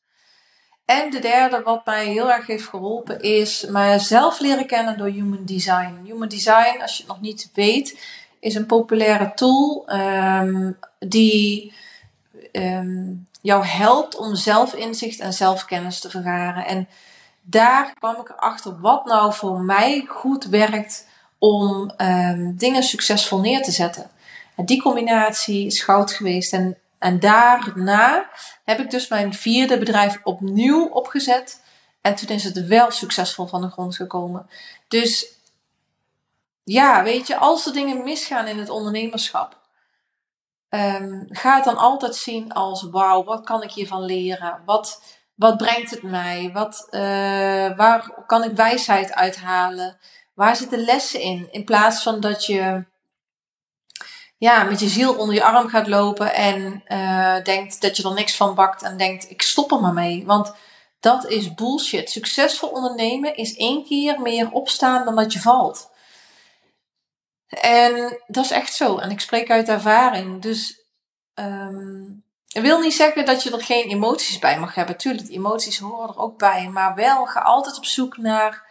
En 0.85 1.11
de 1.11 1.18
derde, 1.18 1.62
wat 1.62 1.85
mij 1.85 2.07
heel 2.07 2.33
erg 2.33 2.46
heeft 2.46 2.68
geholpen, 2.68 3.20
is 3.20 3.66
mijzelf 3.68 4.40
leren 4.40 4.66
kennen 4.66 4.98
door 4.98 5.09
Human 5.09 5.44
Design. 5.44 6.01
Human 6.05 6.29
Design, 6.29 6.81
als 6.81 6.96
je 6.96 7.03
het 7.03 7.12
nog 7.12 7.20
niet 7.20 7.51
weet, 7.55 7.98
is 8.40 8.55
een 8.55 8.66
populaire 8.66 9.33
tool 9.35 9.85
um, 9.92 10.79
die 10.98 11.74
um, 12.53 13.28
jou 13.40 13.64
helpt 13.64 14.16
om 14.16 14.35
zelfinzicht 14.35 15.20
en 15.20 15.33
zelfkennis 15.33 16.01
te 16.01 16.11
vergaren. 16.11 16.66
En 16.66 16.88
daar 17.40 17.94
kwam 17.94 18.20
ik 18.20 18.29
erachter 18.29 18.81
wat 18.81 19.05
nou 19.05 19.35
voor 19.35 19.61
mij 19.61 20.05
goed 20.09 20.44
werkt 20.44 21.07
om 21.38 21.92
um, 21.96 22.57
dingen 22.57 22.83
succesvol 22.83 23.40
neer 23.40 23.62
te 23.62 23.70
zetten. 23.70 24.11
En 24.57 24.64
die 24.64 24.83
combinatie 24.83 25.66
is 25.66 25.83
goud 25.83 26.12
geweest. 26.12 26.53
En, 26.53 26.79
en 26.98 27.20
daarna 27.20 28.29
heb 28.64 28.79
ik 28.79 28.90
dus 28.90 29.09
mijn 29.09 29.35
vierde 29.35 29.79
bedrijf 29.79 30.20
opnieuw 30.22 30.87
opgezet. 30.87 31.61
En 32.01 32.14
toen 32.14 32.29
is 32.29 32.44
het 32.44 32.66
wel 32.66 32.90
succesvol 32.90 33.46
van 33.46 33.61
de 33.61 33.68
grond 33.68 33.96
gekomen. 33.96 34.48
Dus 34.88 35.37
ja, 36.64 37.03
weet 37.03 37.27
je, 37.27 37.37
als 37.37 37.66
er 37.66 37.72
dingen 37.72 38.05
misgaan 38.05 38.46
in 38.46 38.59
het 38.59 38.68
ondernemerschap, 38.68 39.57
um, 40.70 41.26
ga 41.28 41.54
het 41.54 41.64
dan 41.64 41.76
altijd 41.76 42.16
zien 42.16 42.52
als: 42.52 42.83
wauw, 42.83 43.24
wat 43.24 43.44
kan 43.44 43.62
ik 43.62 43.70
hiervan 43.70 44.04
leren? 44.04 44.62
Wat, 44.64 45.02
wat 45.35 45.57
brengt 45.57 45.90
het 45.90 46.02
mij? 46.02 46.50
Wat, 46.52 46.87
uh, 46.90 47.00
waar 47.76 48.24
kan 48.26 48.44
ik 48.44 48.57
wijsheid 48.57 49.12
uithalen? 49.12 49.98
Waar 50.35 50.57
zitten 50.57 50.85
lessen 50.85 51.20
in? 51.20 51.48
In 51.50 51.64
plaats 51.64 52.02
van 52.02 52.20
dat 52.20 52.46
je 52.46 52.85
ja, 54.38 54.62
met 54.64 54.81
je 54.81 54.88
ziel 54.88 55.14
onder 55.14 55.35
je 55.35 55.44
arm 55.44 55.68
gaat 55.68 55.87
lopen 55.87 56.35
en 56.35 56.83
uh, 56.87 57.44
denkt 57.44 57.81
dat 57.81 57.96
je 57.96 58.02
er 58.02 58.14
niks 58.14 58.37
van 58.37 58.54
bakt 58.54 58.83
en 58.83 58.96
denkt: 58.96 59.31
ik 59.31 59.42
stop 59.42 59.72
er 59.72 59.81
maar 59.81 59.92
mee. 59.92 60.26
Want 60.26 60.54
dat 61.00 61.26
is 61.26 61.54
bullshit. 61.54 62.11
Succesvol 62.11 62.68
ondernemen 62.68 63.37
is 63.37 63.57
één 63.57 63.85
keer 63.85 64.20
meer 64.20 64.50
opstaan 64.50 65.04
dan 65.04 65.16
dat 65.16 65.33
je 65.33 65.40
valt. 65.40 65.90
En 67.49 68.23
dat 68.27 68.45
is 68.45 68.51
echt 68.51 68.75
zo. 68.75 68.99
En 68.99 69.11
ik 69.11 69.21
spreek 69.21 69.51
uit 69.51 69.69
ervaring. 69.69 70.43
Dus 70.43 70.85
um, 71.35 72.25
ik 72.49 72.63
wil 72.63 72.81
niet 72.81 72.95
zeggen 72.95 73.25
dat 73.25 73.43
je 73.43 73.51
er 73.51 73.63
geen 73.63 73.89
emoties 73.89 74.39
bij 74.39 74.59
mag 74.59 74.75
hebben. 74.75 74.97
Tuurlijk, 74.97 75.29
emoties 75.29 75.79
horen 75.79 76.09
er 76.09 76.19
ook 76.19 76.39
bij. 76.39 76.69
Maar 76.69 76.95
wel, 76.95 77.27
ga 77.27 77.41
altijd 77.41 77.77
op 77.77 77.85
zoek 77.85 78.17
naar. 78.17 78.67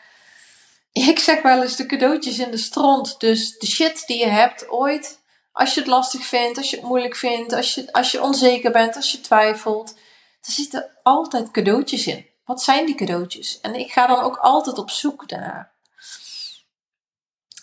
Ik 0.92 1.20
zeg 1.20 1.42
wel 1.42 1.62
eens 1.62 1.76
de 1.76 1.86
cadeautjes 1.86 2.40
in 2.40 2.52
de 2.52 2.58
stront. 2.58 3.20
Dus 3.20 3.58
de 3.58 3.68
shit 3.68 4.04
die 4.08 4.18
je 4.18 4.28
hebt 4.28 4.70
ooit. 4.70 5.20
Als 5.52 5.74
je 5.74 5.80
het 5.80 5.90
lastig 5.90 6.26
vindt, 6.26 6.58
als 6.58 6.70
je 6.70 6.76
het 6.76 6.86
moeilijk 6.86 7.16
vindt, 7.16 7.54
als 7.54 7.76
je, 7.76 7.94
als 7.94 8.12
je 8.12 8.22
onzeker 8.22 8.72
bent, 8.72 8.96
als 8.96 9.12
je 9.12 9.22
twijfelt. 9.22 9.94
Er 10.42 10.52
zitten 10.52 10.98
altijd 11.04 11.52
cadeautjes 11.52 12.08
in. 12.08 12.26
Wat 12.46 12.62
zijn 12.62 12.86
die 12.86 12.96
cadeautjes? 12.96 13.60
En 13.60 13.76
ik 13.76 13.92
ga 13.92 14.08
dan 14.08 14.20
ook 14.20 14.38
altijd 14.38 14.78
op 14.78 14.90
zoek 14.90 15.30
daarnaar. 15.30 15.77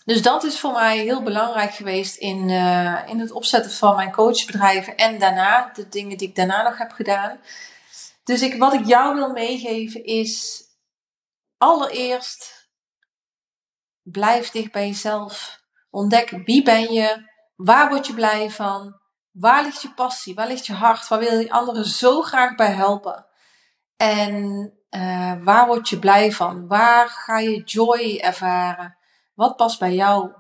Dus 0.05 0.23
dat 0.23 0.45
is 0.45 0.61
voor 0.61 0.73
mij 0.73 0.99
heel 0.99 1.23
belangrijk 1.23 1.75
geweest 1.75 2.17
in, 2.17 2.49
uh, 2.49 3.03
in 3.07 3.21
het 3.21 3.31
opzetten 3.31 3.71
van 3.73 3.97
mijn 3.97 4.13
coachbedrijven 4.13 4.97
en 4.97 5.19
daarna, 5.19 5.71
de 5.75 5.89
dingen 5.89 6.19
die 6.19 6.29
ik 6.29 6.35
daarna 6.35 6.63
nog 6.63 6.79
heb 6.79 6.93
gedaan. 6.93 7.41
Dus 8.25 8.43
ik, 8.43 8.59
wat 8.59 8.73
ik 8.73 8.87
jou 8.87 9.15
wil 9.15 9.33
meegeven 9.33 10.05
is, 10.05 10.63
allereerst, 11.59 12.69
blijf 14.03 14.51
dicht 14.51 14.73
bij 14.73 14.87
jezelf. 14.87 15.63
Ontdek 15.91 16.31
wie 16.45 16.63
ben 16.63 16.93
je, 16.93 17.31
waar 17.57 17.89
word 17.89 18.07
je 18.07 18.15
blij 18.15 18.51
van, 18.51 19.01
waar 19.31 19.63
ligt 19.63 19.83
je 19.83 19.95
passie, 19.95 20.35
waar 20.35 20.49
ligt 20.49 20.67
je 20.67 20.73
hart, 20.73 21.09
waar 21.09 21.19
wil 21.19 21.39
je 21.39 21.51
anderen 21.51 21.85
zo 21.85 22.23
graag 22.23 22.55
bij 22.55 22.73
helpen. 22.73 23.27
En 23.97 24.35
uh, 24.91 25.35
waar 25.45 25.67
word 25.67 25.89
je 25.89 25.99
blij 25.99 26.33
van, 26.33 26.67
waar 26.67 27.09
ga 27.09 27.39
je 27.39 27.63
joy 27.63 28.19
ervaren. 28.23 28.97
Wat 29.35 29.57
past 29.57 29.79
bij 29.79 29.95
jou? 29.95 30.31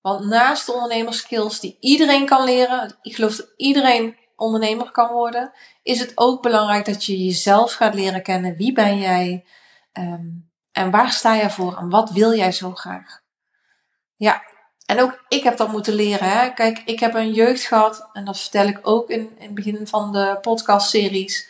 Want 0.00 0.24
naast 0.24 0.66
de 0.66 0.72
ondernemerskills 0.72 1.60
die 1.60 1.76
iedereen 1.80 2.26
kan 2.26 2.44
leren, 2.44 2.98
ik 3.02 3.14
geloof 3.14 3.36
dat 3.36 3.52
iedereen 3.56 4.16
ondernemer 4.36 4.90
kan 4.90 5.12
worden, 5.12 5.52
is 5.82 6.00
het 6.00 6.12
ook 6.14 6.42
belangrijk 6.42 6.84
dat 6.84 7.04
je 7.04 7.24
jezelf 7.24 7.72
gaat 7.72 7.94
leren 7.94 8.22
kennen. 8.22 8.56
Wie 8.56 8.72
ben 8.72 8.98
jij? 8.98 9.46
Um, 9.92 10.50
en 10.72 10.90
waar 10.90 11.12
sta 11.12 11.34
je 11.34 11.50
voor? 11.50 11.76
En 11.76 11.90
wat 11.90 12.10
wil 12.10 12.34
jij 12.34 12.52
zo 12.52 12.74
graag? 12.74 13.20
Ja, 14.16 14.42
en 14.86 15.00
ook 15.00 15.24
ik 15.28 15.42
heb 15.42 15.56
dat 15.56 15.72
moeten 15.72 15.94
leren. 15.94 16.28
Hè? 16.28 16.50
Kijk, 16.50 16.82
ik 16.84 17.00
heb 17.00 17.14
een 17.14 17.32
jeugd 17.32 17.62
gehad, 17.62 18.08
en 18.12 18.24
dat 18.24 18.40
vertel 18.40 18.66
ik 18.66 18.78
ook 18.82 19.10
in, 19.10 19.20
in 19.20 19.46
het 19.46 19.54
begin 19.54 19.86
van 19.86 20.12
de 20.12 20.38
podcastseries. 20.40 21.48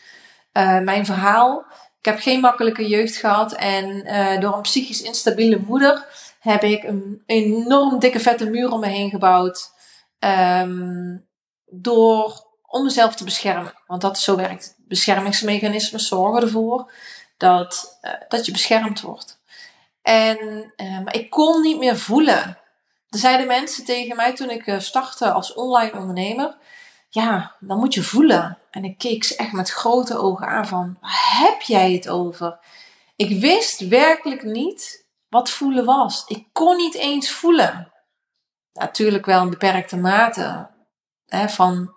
Uh, 0.53 0.79
mijn 0.79 1.07
verhaal. 1.07 1.65
Ik 1.99 2.05
heb 2.05 2.21
geen 2.21 2.41
makkelijke 2.41 2.89
jeugd 2.89 3.17
gehad 3.17 3.53
en 3.53 4.07
uh, 4.07 4.41
door 4.41 4.57
een 4.57 4.63
psychisch 4.63 5.03
instabiele 5.03 5.63
moeder 5.67 6.07
heb 6.43 6.63
ik 6.63 6.83
een 6.83 7.23
enorm 7.27 7.99
dikke 7.99 8.21
vette 8.21 8.51
muur 8.51 8.71
om 8.71 8.81
me 8.81 8.87
heen 8.87 9.11
gebouwd. 9.11 9.71
Um, 10.19 11.27
door 11.67 12.47
om 12.67 12.85
mezelf 12.85 13.15
te 13.15 13.25
beschermen. 13.25 13.75
Want 13.87 14.01
dat 14.01 14.19
zo 14.19 14.37
werkt. 14.37 14.75
Beschermingsmechanismen 14.79 16.01
zorgen 16.01 16.43
ervoor 16.43 16.93
dat, 17.37 17.99
uh, 18.03 18.13
dat 18.29 18.47
je 18.47 18.53
beschermd 18.53 19.01
wordt. 19.01 19.41
En 20.03 20.73
maar 21.05 21.15
ik 21.15 21.31
kon 21.31 21.61
niet 21.61 21.79
meer 21.79 21.99
voelen. 21.99 22.59
Er 23.09 23.19
zeiden 23.19 23.47
mensen 23.47 23.85
tegen 23.85 24.17
mij 24.17 24.35
toen 24.35 24.51
ik 24.51 24.75
startte 24.79 25.31
als 25.31 25.55
online 25.55 25.99
ondernemer. 25.99 26.57
Ja, 27.09 27.55
dan 27.61 27.79
moet 27.79 27.95
je 27.95 28.03
voelen. 28.03 28.59
En 28.71 28.85
ik 28.85 28.99
keek 28.99 29.25
ze 29.25 29.37
echt 29.37 29.53
met 29.53 29.71
grote 29.71 30.19
ogen 30.19 30.47
aan 30.47 30.67
van, 30.67 30.97
waar 31.01 31.39
heb 31.39 31.61
jij 31.61 31.93
het 31.93 32.09
over? 32.09 32.59
Ik 33.17 33.41
wist 33.41 33.89
werkelijk 33.89 34.43
niet 34.43 35.02
wat 35.33 35.51
voelen 35.51 35.85
was. 35.85 36.25
Ik 36.27 36.47
kon 36.53 36.77
niet 36.77 36.95
eens 36.95 37.31
voelen. 37.31 37.93
Natuurlijk 38.73 39.27
wel 39.27 39.43
in 39.43 39.51
beperkte 39.51 39.97
mate. 39.97 40.71
Hè, 41.27 41.49
van 41.49 41.95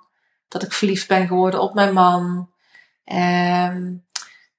dat 0.48 0.64
ik 0.64 0.74
verliefd 0.74 1.08
ben 1.08 1.28
geworden 1.28 1.62
op 1.62 1.74
mijn 1.74 1.94
man. 1.94 2.52
Ehm, 3.04 3.94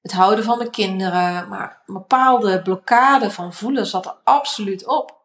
het 0.03 0.13
houden 0.13 0.45
van 0.45 0.59
mijn 0.59 0.71
kinderen. 0.71 1.49
Maar 1.49 1.83
een 1.87 1.95
bepaalde 1.95 2.63
blokkade 2.63 3.31
van 3.31 3.55
voelen 3.55 3.87
zat 3.87 4.07
er 4.07 4.17
absoluut 4.25 4.87
op. 4.87 5.21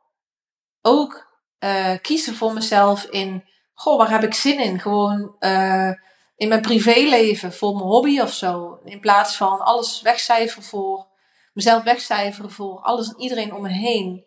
Ook 0.82 1.28
uh, 1.60 1.94
kiezen 2.02 2.36
voor 2.36 2.54
mezelf 2.54 3.04
in, 3.04 3.46
goh, 3.74 3.98
waar 3.98 4.10
heb 4.10 4.24
ik 4.24 4.34
zin 4.34 4.60
in? 4.60 4.80
Gewoon 4.80 5.36
uh, 5.40 5.92
in 6.36 6.48
mijn 6.48 6.62
privéleven, 6.62 7.54
voor 7.54 7.74
mijn 7.74 7.86
hobby 7.86 8.20
of 8.20 8.34
zo. 8.34 8.80
In 8.84 9.00
plaats 9.00 9.36
van 9.36 9.60
alles 9.60 10.02
wegcijferen 10.02 10.64
voor, 10.64 11.08
mezelf 11.54 11.84
wegcijferen 11.84 12.52
voor 12.52 12.80
alles 12.80 13.08
en 13.08 13.20
iedereen 13.20 13.54
om 13.54 13.62
me 13.62 13.70
heen. 13.70 14.26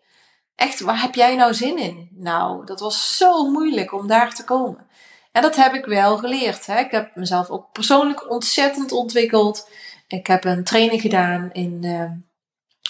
Echt, 0.55 0.79
waar 0.79 1.01
heb 1.01 1.15
jij 1.15 1.35
nou 1.35 1.53
zin 1.53 1.77
in? 1.77 2.09
Nou, 2.11 2.65
dat 2.65 2.79
was 2.79 3.17
zo 3.17 3.49
moeilijk 3.49 3.93
om 3.93 4.07
daar 4.07 4.33
te 4.33 4.43
komen. 4.43 4.87
En 5.31 5.41
dat 5.41 5.55
heb 5.55 5.73
ik 5.73 5.85
wel 5.85 6.17
geleerd. 6.17 6.65
Hè. 6.65 6.79
Ik 6.79 6.91
heb 6.91 7.15
mezelf 7.15 7.49
ook 7.49 7.71
persoonlijk 7.71 8.29
ontzettend 8.29 8.91
ontwikkeld. 8.91 9.69
Ik 10.07 10.27
heb 10.27 10.43
een 10.43 10.63
training 10.63 11.01
gedaan 11.01 11.49
in, 11.51 11.79
uh, 11.83 12.11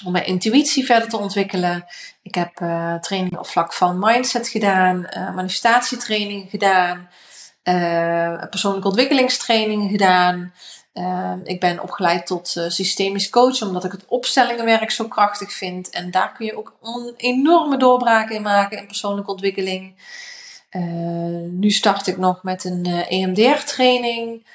om 0.05 0.11
mijn 0.11 0.25
intuïtie 0.25 0.85
verder 0.85 1.09
te 1.09 1.17
ontwikkelen. 1.17 1.85
Ik 2.21 2.35
heb 2.35 2.59
uh, 2.59 2.95
training 2.95 3.37
op 3.37 3.47
vlak 3.47 3.73
van 3.73 3.99
mindset 3.99 4.47
gedaan, 4.47 5.07
uh, 5.17 5.35
manifestatietraining 5.35 6.49
gedaan, 6.49 7.09
persoonlijke 8.49 8.87
ontwikkelingstrainingen 8.87 9.89
gedaan. 9.89 10.53
Ik 11.43 11.59
ben 11.59 11.81
opgeleid 11.81 12.27
tot 12.27 12.47
systemisch 12.67 13.29
coach, 13.29 13.61
omdat 13.61 13.83
ik 13.83 13.91
het 13.91 14.05
opstellingenwerk 14.07 14.91
zo 14.91 15.07
krachtig 15.07 15.51
vind. 15.53 15.89
En 15.89 16.11
daar 16.11 16.33
kun 16.33 16.45
je 16.45 16.57
ook 16.57 16.75
een 16.81 17.13
enorme 17.17 17.77
doorbraken 17.77 18.35
in 18.35 18.41
maken 18.41 18.77
in 18.77 18.87
persoonlijke 18.87 19.31
ontwikkeling. 19.31 19.95
Uh, 20.71 20.81
nu 21.51 21.69
start 21.69 22.07
ik 22.07 22.17
nog 22.17 22.43
met 22.43 22.63
een 22.63 22.85
EMDR-training. 22.85 24.45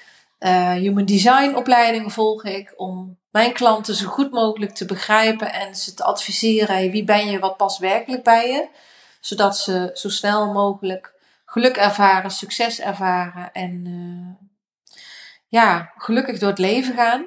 Uh, 0.41 0.73
human 0.73 1.05
Design 1.05 1.55
opleiding 1.55 2.13
volg 2.13 2.45
ik 2.45 2.75
om 2.77 3.19
mijn 3.31 3.53
klanten 3.53 3.95
zo 3.95 4.07
goed 4.07 4.31
mogelijk 4.31 4.75
te 4.75 4.85
begrijpen 4.85 5.53
en 5.53 5.75
ze 5.75 5.95
te 5.95 6.05
adviseren. 6.05 6.91
Wie 6.91 7.05
ben 7.05 7.31
je, 7.31 7.39
wat 7.39 7.57
past 7.57 7.79
werkelijk 7.79 8.23
bij 8.23 8.49
je? 8.49 8.69
Zodat 9.21 9.59
ze 9.59 9.91
zo 9.95 10.09
snel 10.09 10.53
mogelijk 10.53 11.13
geluk 11.45 11.77
ervaren, 11.77 12.31
succes 12.31 12.81
ervaren 12.81 13.53
en 13.53 14.50
ja, 15.51 15.93
gelukkig 15.97 16.39
door 16.39 16.49
het 16.49 16.59
leven 16.59 16.95
gaan. 16.95 17.27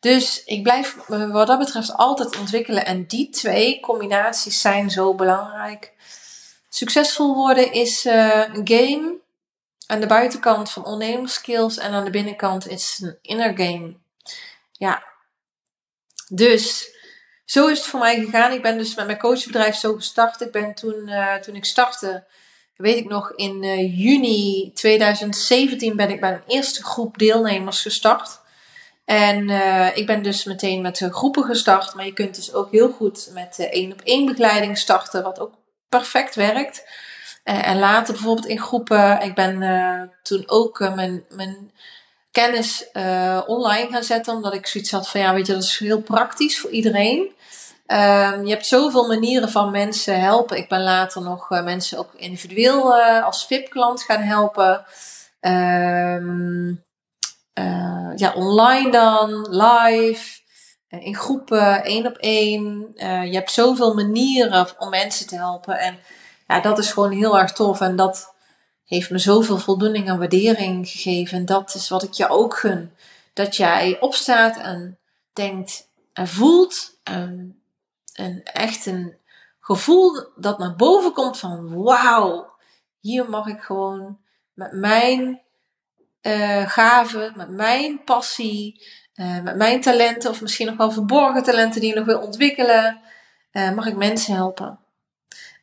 Dus 0.00 0.44
ik 0.44 0.62
blijf 0.62 0.96
wat 1.06 1.46
dat 1.46 1.58
betreft 1.58 1.92
altijd 1.92 2.38
ontwikkelen. 2.38 2.86
En 2.86 3.06
die 3.06 3.30
twee 3.30 3.80
combinaties 3.80 4.60
zijn 4.60 4.90
zo 4.90 5.14
belangrijk. 5.14 5.92
Succesvol 6.68 7.34
worden 7.34 7.72
is 7.72 8.06
uh, 8.06 8.44
een 8.52 8.68
game 8.68 9.16
aan 9.86 10.00
de 10.00 10.06
buitenkant 10.06 10.70
van 10.70 10.84
ondernemerskills 10.84 11.78
en 11.78 11.92
aan 11.92 12.04
de 12.04 12.10
binnenkant 12.10 12.68
is 12.68 13.00
een 13.02 13.18
inner 13.22 13.56
game. 13.56 13.94
Ja. 14.72 15.04
Dus 16.28 16.96
zo 17.44 17.66
is 17.66 17.78
het 17.78 17.86
voor 17.86 18.00
mij 18.00 18.24
gegaan. 18.24 18.52
Ik 18.52 18.62
ben 18.62 18.78
dus 18.78 18.94
met 18.94 19.06
mijn 19.06 19.18
coachbedrijf 19.18 19.76
zo 19.76 19.94
gestart. 19.94 20.40
Ik 20.40 20.52
ben 20.52 20.74
toen, 20.74 21.08
uh, 21.08 21.34
toen 21.34 21.54
ik 21.54 21.64
startte, 21.64 22.24
weet 22.78 22.96
ik 22.96 23.08
nog, 23.08 23.32
in 23.32 23.62
uh, 23.62 23.98
juni 23.98 24.70
2017 24.74 25.96
ben 25.96 26.10
ik 26.10 26.20
bij 26.20 26.32
een 26.32 26.54
eerste 26.54 26.84
groep 26.84 27.18
deelnemers 27.18 27.82
gestart. 27.82 28.40
En 29.04 29.48
uh, 29.48 29.96
ik 29.96 30.06
ben 30.06 30.22
dus 30.22 30.44
meteen 30.44 30.82
met 30.82 31.06
groepen 31.10 31.44
gestart. 31.44 31.94
Maar 31.94 32.04
je 32.04 32.12
kunt 32.12 32.34
dus 32.34 32.52
ook 32.52 32.70
heel 32.70 32.90
goed 32.90 33.30
met 33.32 33.68
één 33.70 33.92
op 33.92 34.00
één 34.00 34.26
begeleiding 34.26 34.78
starten. 34.78 35.22
Wat 35.22 35.40
ook 35.40 35.54
perfect 35.88 36.34
werkt. 36.34 36.84
Uh, 37.44 37.68
en 37.68 37.78
later 37.78 38.14
bijvoorbeeld 38.14 38.46
in 38.46 38.58
groepen. 38.58 39.22
Ik 39.22 39.34
ben 39.34 40.12
toen 40.22 40.42
ook 40.46 40.78
mijn, 40.78 41.24
mijn 41.28 41.72
kennis 42.30 42.86
online 43.46 43.88
gaan 43.90 44.04
zetten. 44.04 44.34
Omdat 44.34 44.54
ik 44.54 44.66
zoiets 44.66 44.90
had 44.90 45.08
van 45.08 45.20
ja, 45.20 45.34
weet 45.34 45.46
je, 45.46 45.52
dat 45.52 45.62
is 45.62 45.78
heel 45.78 46.02
praktisch 46.02 46.60
voor 46.60 46.70
iedereen. 46.70 47.36
Ehm, 47.88 48.44
je 48.44 48.50
hebt 48.50 48.66
zoveel 48.66 49.06
manieren 49.06 49.50
van 49.50 49.70
mensen 49.70 50.20
helpen. 50.20 50.56
Ik 50.56 50.68
ben 50.68 50.82
later 50.82 51.22
nog 51.22 51.48
mensen 51.50 51.98
ook 51.98 52.14
individueel 52.14 52.94
als 53.02 53.46
VIP-klant 53.46 54.02
gaan 54.02 54.20
helpen. 54.20 54.84
Ehm, 55.40 56.68
ja, 58.16 58.32
online 58.34 58.90
dan, 58.90 59.46
live. 59.50 60.40
Eh, 60.88 61.06
in 61.06 61.14
groepen, 61.14 61.84
één 61.84 62.06
op 62.06 62.16
één. 62.16 62.92
Je 62.96 63.34
hebt 63.34 63.50
zoveel 63.50 63.94
manieren 63.94 64.66
om 64.78 64.90
mensen 64.90 65.26
te 65.26 65.36
helpen. 65.36 65.78
En 65.78 65.98
ja, 66.46 66.60
dat 66.60 66.78
is 66.78 66.92
gewoon 66.92 67.12
heel 67.12 67.38
erg 67.38 67.52
tof. 67.52 67.80
En 67.80 67.96
dat 67.96 68.34
heeft 68.84 69.10
me 69.10 69.18
zoveel 69.18 69.58
voldoening 69.58 70.08
en 70.08 70.18
waardering 70.18 70.88
gegeven. 70.88 71.38
En 71.38 71.44
dat 71.44 71.74
is 71.74 71.88
wat 71.88 72.02
ik 72.02 72.12
je 72.12 72.28
ook 72.28 72.56
gun. 72.56 72.92
Dat 73.32 73.56
jij 73.56 73.96
opstaat 74.00 74.56
en 74.56 74.98
denkt 75.32 75.88
en 76.12 76.28
voelt. 76.28 76.98
En, 77.02 77.57
en 78.18 78.42
echt 78.42 78.86
een 78.86 79.16
gevoel 79.60 80.26
dat 80.36 80.58
naar 80.58 80.76
boven 80.76 81.12
komt 81.12 81.38
van 81.38 81.82
wauw. 81.82 82.50
Hier 83.00 83.30
mag 83.30 83.46
ik 83.46 83.60
gewoon 83.60 84.18
met 84.54 84.72
mijn 84.72 85.40
uh, 86.22 86.68
gaven, 86.68 87.32
met 87.36 87.48
mijn 87.48 88.04
passie, 88.04 88.86
uh, 89.14 89.40
met 89.42 89.56
mijn 89.56 89.80
talenten 89.80 90.30
of 90.30 90.40
misschien 90.40 90.66
nog 90.66 90.76
wel 90.76 90.90
verborgen 90.90 91.42
talenten 91.42 91.80
die 91.80 91.90
je 91.90 91.96
nog 91.96 92.06
wil 92.06 92.20
ontwikkelen, 92.20 93.00
uh, 93.52 93.70
mag 93.70 93.86
ik 93.86 93.96
mensen 93.96 94.34
helpen. 94.34 94.78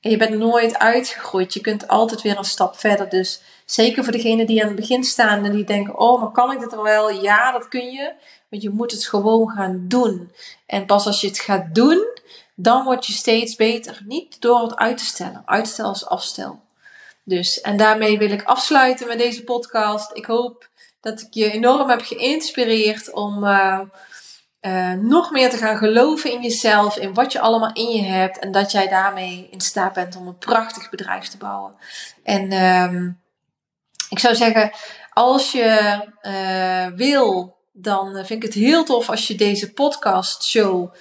En 0.05 0.11
je 0.11 0.17
bent 0.17 0.37
nooit 0.37 0.77
uitgegroeid. 0.77 1.53
Je 1.53 1.61
kunt 1.61 1.87
altijd 1.87 2.21
weer 2.21 2.37
een 2.37 2.43
stap 2.43 2.77
verder. 2.77 3.09
Dus 3.09 3.41
zeker 3.65 4.03
voor 4.03 4.11
degenen 4.11 4.45
die 4.45 4.61
aan 4.61 4.67
het 4.67 4.75
begin 4.75 5.03
staan 5.03 5.45
en 5.45 5.51
die 5.51 5.63
denken: 5.63 5.99
Oh, 5.99 6.21
maar 6.21 6.31
kan 6.31 6.51
ik 6.51 6.59
dit 6.59 6.75
wel? 6.75 7.09
Ja, 7.09 7.51
dat 7.51 7.67
kun 7.67 7.91
je. 7.91 8.13
Want 8.49 8.61
je 8.61 8.69
moet 8.69 8.91
het 8.91 9.05
gewoon 9.05 9.49
gaan 9.49 9.85
doen. 9.87 10.31
En 10.65 10.85
pas 10.85 11.05
als 11.05 11.21
je 11.21 11.27
het 11.27 11.39
gaat 11.39 11.75
doen, 11.75 12.07
dan 12.55 12.83
word 12.83 13.05
je 13.05 13.13
steeds 13.13 13.55
beter. 13.55 14.01
Niet 14.05 14.41
door 14.41 14.61
het 14.61 14.75
uit 14.75 14.97
te 14.97 15.05
stellen. 15.05 15.41
Uitstel 15.45 15.91
is 15.91 16.05
afstel. 16.05 16.63
Dus, 17.23 17.61
en 17.61 17.77
daarmee 17.77 18.17
wil 18.17 18.29
ik 18.29 18.43
afsluiten 18.43 19.07
met 19.07 19.17
deze 19.17 19.43
podcast. 19.43 20.09
Ik 20.13 20.25
hoop 20.25 20.69
dat 21.01 21.21
ik 21.21 21.27
je 21.33 21.51
enorm 21.51 21.89
heb 21.89 22.01
geïnspireerd 22.01 23.13
om 23.13 23.43
uh, 23.43 23.79
uh, 24.61 24.91
nog 24.91 25.31
meer 25.31 25.49
te 25.49 25.57
gaan 25.57 25.77
geloven 25.77 26.31
in 26.31 26.41
jezelf, 26.41 26.97
in 26.97 27.13
wat 27.13 27.31
je 27.31 27.39
allemaal 27.39 27.73
in 27.73 27.89
je 27.89 28.01
hebt 28.01 28.39
en 28.39 28.51
dat 28.51 28.71
jij 28.71 28.87
daarmee 28.87 29.47
in 29.51 29.61
staat 29.61 29.93
bent 29.93 30.15
om 30.15 30.27
een 30.27 30.37
prachtig 30.37 30.89
bedrijf 30.89 31.27
te 31.27 31.37
bouwen. 31.37 31.75
En 32.23 32.51
um, 32.63 33.21
ik 34.09 34.19
zou 34.19 34.35
zeggen, 34.35 34.71
als 35.13 35.51
je 35.51 35.99
uh, 36.21 36.97
wil, 36.97 37.57
dan 37.71 38.13
vind 38.13 38.29
ik 38.29 38.43
het 38.43 38.53
heel 38.53 38.83
tof 38.83 39.09
als 39.09 39.27
je 39.27 39.35
deze 39.35 39.73
podcast 39.73 40.43
show 40.43 40.93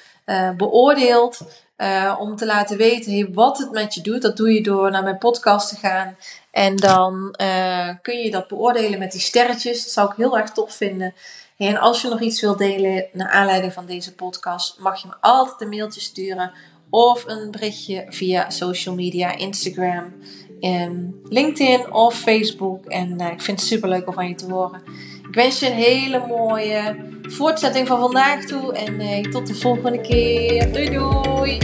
beoordeelt. 0.56 1.40
Uh, 1.76 2.16
om 2.18 2.36
te 2.36 2.46
laten 2.46 2.76
weten 2.76 3.12
hey, 3.12 3.28
wat 3.32 3.58
het 3.58 3.70
met 3.70 3.94
je 3.94 4.00
doet. 4.00 4.22
Dat 4.22 4.36
doe 4.36 4.52
je 4.52 4.62
door 4.62 4.90
naar 4.90 5.02
mijn 5.02 5.18
podcast 5.18 5.68
te 5.68 5.76
gaan. 5.76 6.16
En 6.50 6.76
dan 6.76 7.34
uh, 7.40 7.88
kun 8.02 8.18
je 8.18 8.30
dat 8.30 8.48
beoordelen 8.48 8.98
met 8.98 9.12
die 9.12 9.20
sterretjes. 9.20 9.82
Dat 9.82 9.92
zou 9.92 10.10
ik 10.10 10.16
heel 10.16 10.38
erg 10.38 10.50
tof 10.50 10.74
vinden. 10.74 11.14
En 11.56 11.76
als 11.76 12.02
je 12.02 12.08
nog 12.08 12.20
iets 12.20 12.40
wilt 12.40 12.58
delen 12.58 13.06
naar 13.12 13.30
aanleiding 13.30 13.72
van 13.72 13.86
deze 13.86 14.14
podcast, 14.14 14.78
mag 14.78 15.02
je 15.02 15.08
me 15.08 15.14
altijd 15.20 15.60
een 15.60 15.68
mailtje 15.68 16.00
sturen. 16.00 16.52
Of 16.90 17.24
een 17.26 17.50
berichtje 17.50 18.06
via 18.08 18.50
social 18.50 18.94
media, 18.94 19.36
Instagram, 19.36 20.14
en 20.60 21.20
LinkedIn 21.28 21.92
of 21.92 22.14
Facebook. 22.14 22.84
En 22.84 23.20
ik 23.20 23.42
vind 23.42 23.60
het 23.60 23.68
super 23.68 23.88
leuk 23.88 24.06
om 24.06 24.14
van 24.14 24.28
je 24.28 24.34
te 24.34 24.52
horen. 24.52 24.82
Ik 25.28 25.34
wens 25.34 25.60
je 25.60 25.66
een 25.66 25.72
hele 25.72 26.24
mooie 26.28 26.96
voortzetting 27.22 27.86
van 27.86 28.00
vandaag 28.00 28.44
toe. 28.44 28.74
En 28.74 29.00
uh, 29.00 29.20
tot 29.20 29.46
de 29.46 29.54
volgende 29.54 30.00
keer. 30.00 30.72
Doei 30.72 30.90
doei! 30.90 31.58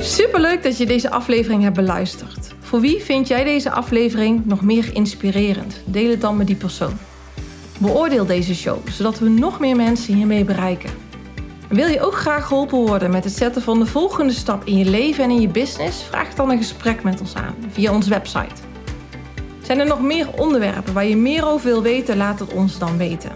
Super 0.00 0.40
leuk 0.40 0.62
dat 0.62 0.78
je 0.78 0.86
deze 0.86 1.10
aflevering 1.10 1.62
hebt 1.62 1.76
beluisterd. 1.76 2.54
Voor 2.60 2.80
wie 2.80 3.02
vind 3.02 3.28
jij 3.28 3.44
deze 3.44 3.70
aflevering 3.70 4.46
nog 4.46 4.62
meer 4.62 4.90
inspirerend? 4.94 5.82
Deel 5.84 6.10
het 6.10 6.20
dan 6.20 6.36
met 6.36 6.46
die 6.46 6.56
persoon. 6.56 6.98
Beoordeel 7.78 8.26
deze 8.26 8.54
show, 8.54 8.88
zodat 8.88 9.18
we 9.18 9.28
nog 9.28 9.60
meer 9.60 9.76
mensen 9.76 10.14
hiermee 10.14 10.44
bereiken. 10.44 10.99
Wil 11.70 11.86
je 11.86 12.00
ook 12.00 12.14
graag 12.14 12.46
geholpen 12.46 12.78
worden 12.78 13.10
met 13.10 13.24
het 13.24 13.32
zetten 13.32 13.62
van 13.62 13.78
de 13.78 13.86
volgende 13.86 14.32
stap 14.32 14.64
in 14.64 14.76
je 14.76 14.84
leven 14.84 15.24
en 15.24 15.30
in 15.30 15.40
je 15.40 15.48
business? 15.48 16.02
Vraag 16.02 16.34
dan 16.34 16.50
een 16.50 16.56
gesprek 16.56 17.02
met 17.02 17.20
ons 17.20 17.34
aan 17.34 17.54
via 17.68 17.92
onze 17.92 18.10
website. 18.10 18.54
Zijn 19.62 19.78
er 19.78 19.86
nog 19.86 20.00
meer 20.00 20.28
onderwerpen 20.36 20.92
waar 20.92 21.04
je 21.06 21.16
meer 21.16 21.46
over 21.46 21.66
wil 21.66 21.82
weten? 21.82 22.16
Laat 22.16 22.38
het 22.38 22.52
ons 22.52 22.78
dan 22.78 22.96
weten. 22.96 23.30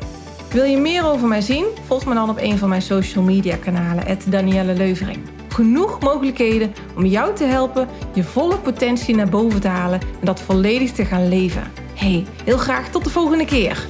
Wil 0.51 0.65
je 0.65 0.77
meer 0.77 1.05
over 1.07 1.29
mij 1.29 1.41
zien? 1.41 1.65
Volg 1.87 2.07
me 2.07 2.15
dan 2.15 2.31
op 2.31 2.39
een 2.41 2.59
van 2.59 2.69
mijn 2.69 2.83
social 2.83 3.25
media 3.25 3.57
kanalen, 3.57 4.19
Danielle 4.27 4.75
Leuvering. 4.75 5.19
Genoeg 5.49 6.01
mogelijkheden 6.01 6.75
om 6.97 7.07
jou 7.07 7.35
te 7.35 7.45
helpen 7.45 7.89
je 8.15 8.25
volle 8.25 8.59
potentie 8.59 9.15
naar 9.15 9.29
boven 9.29 9.61
te 9.61 9.69
halen 9.69 10.01
en 10.01 10.27
dat 10.27 10.41
volledig 10.41 10.93
te 10.93 11.05
gaan 11.05 11.29
leven. 11.29 11.73
Hey, 11.95 12.27
heel 12.45 12.59
graag 12.59 12.91
tot 12.91 13.05
de 13.05 13.11
volgende 13.11 13.45
keer. 13.45 13.87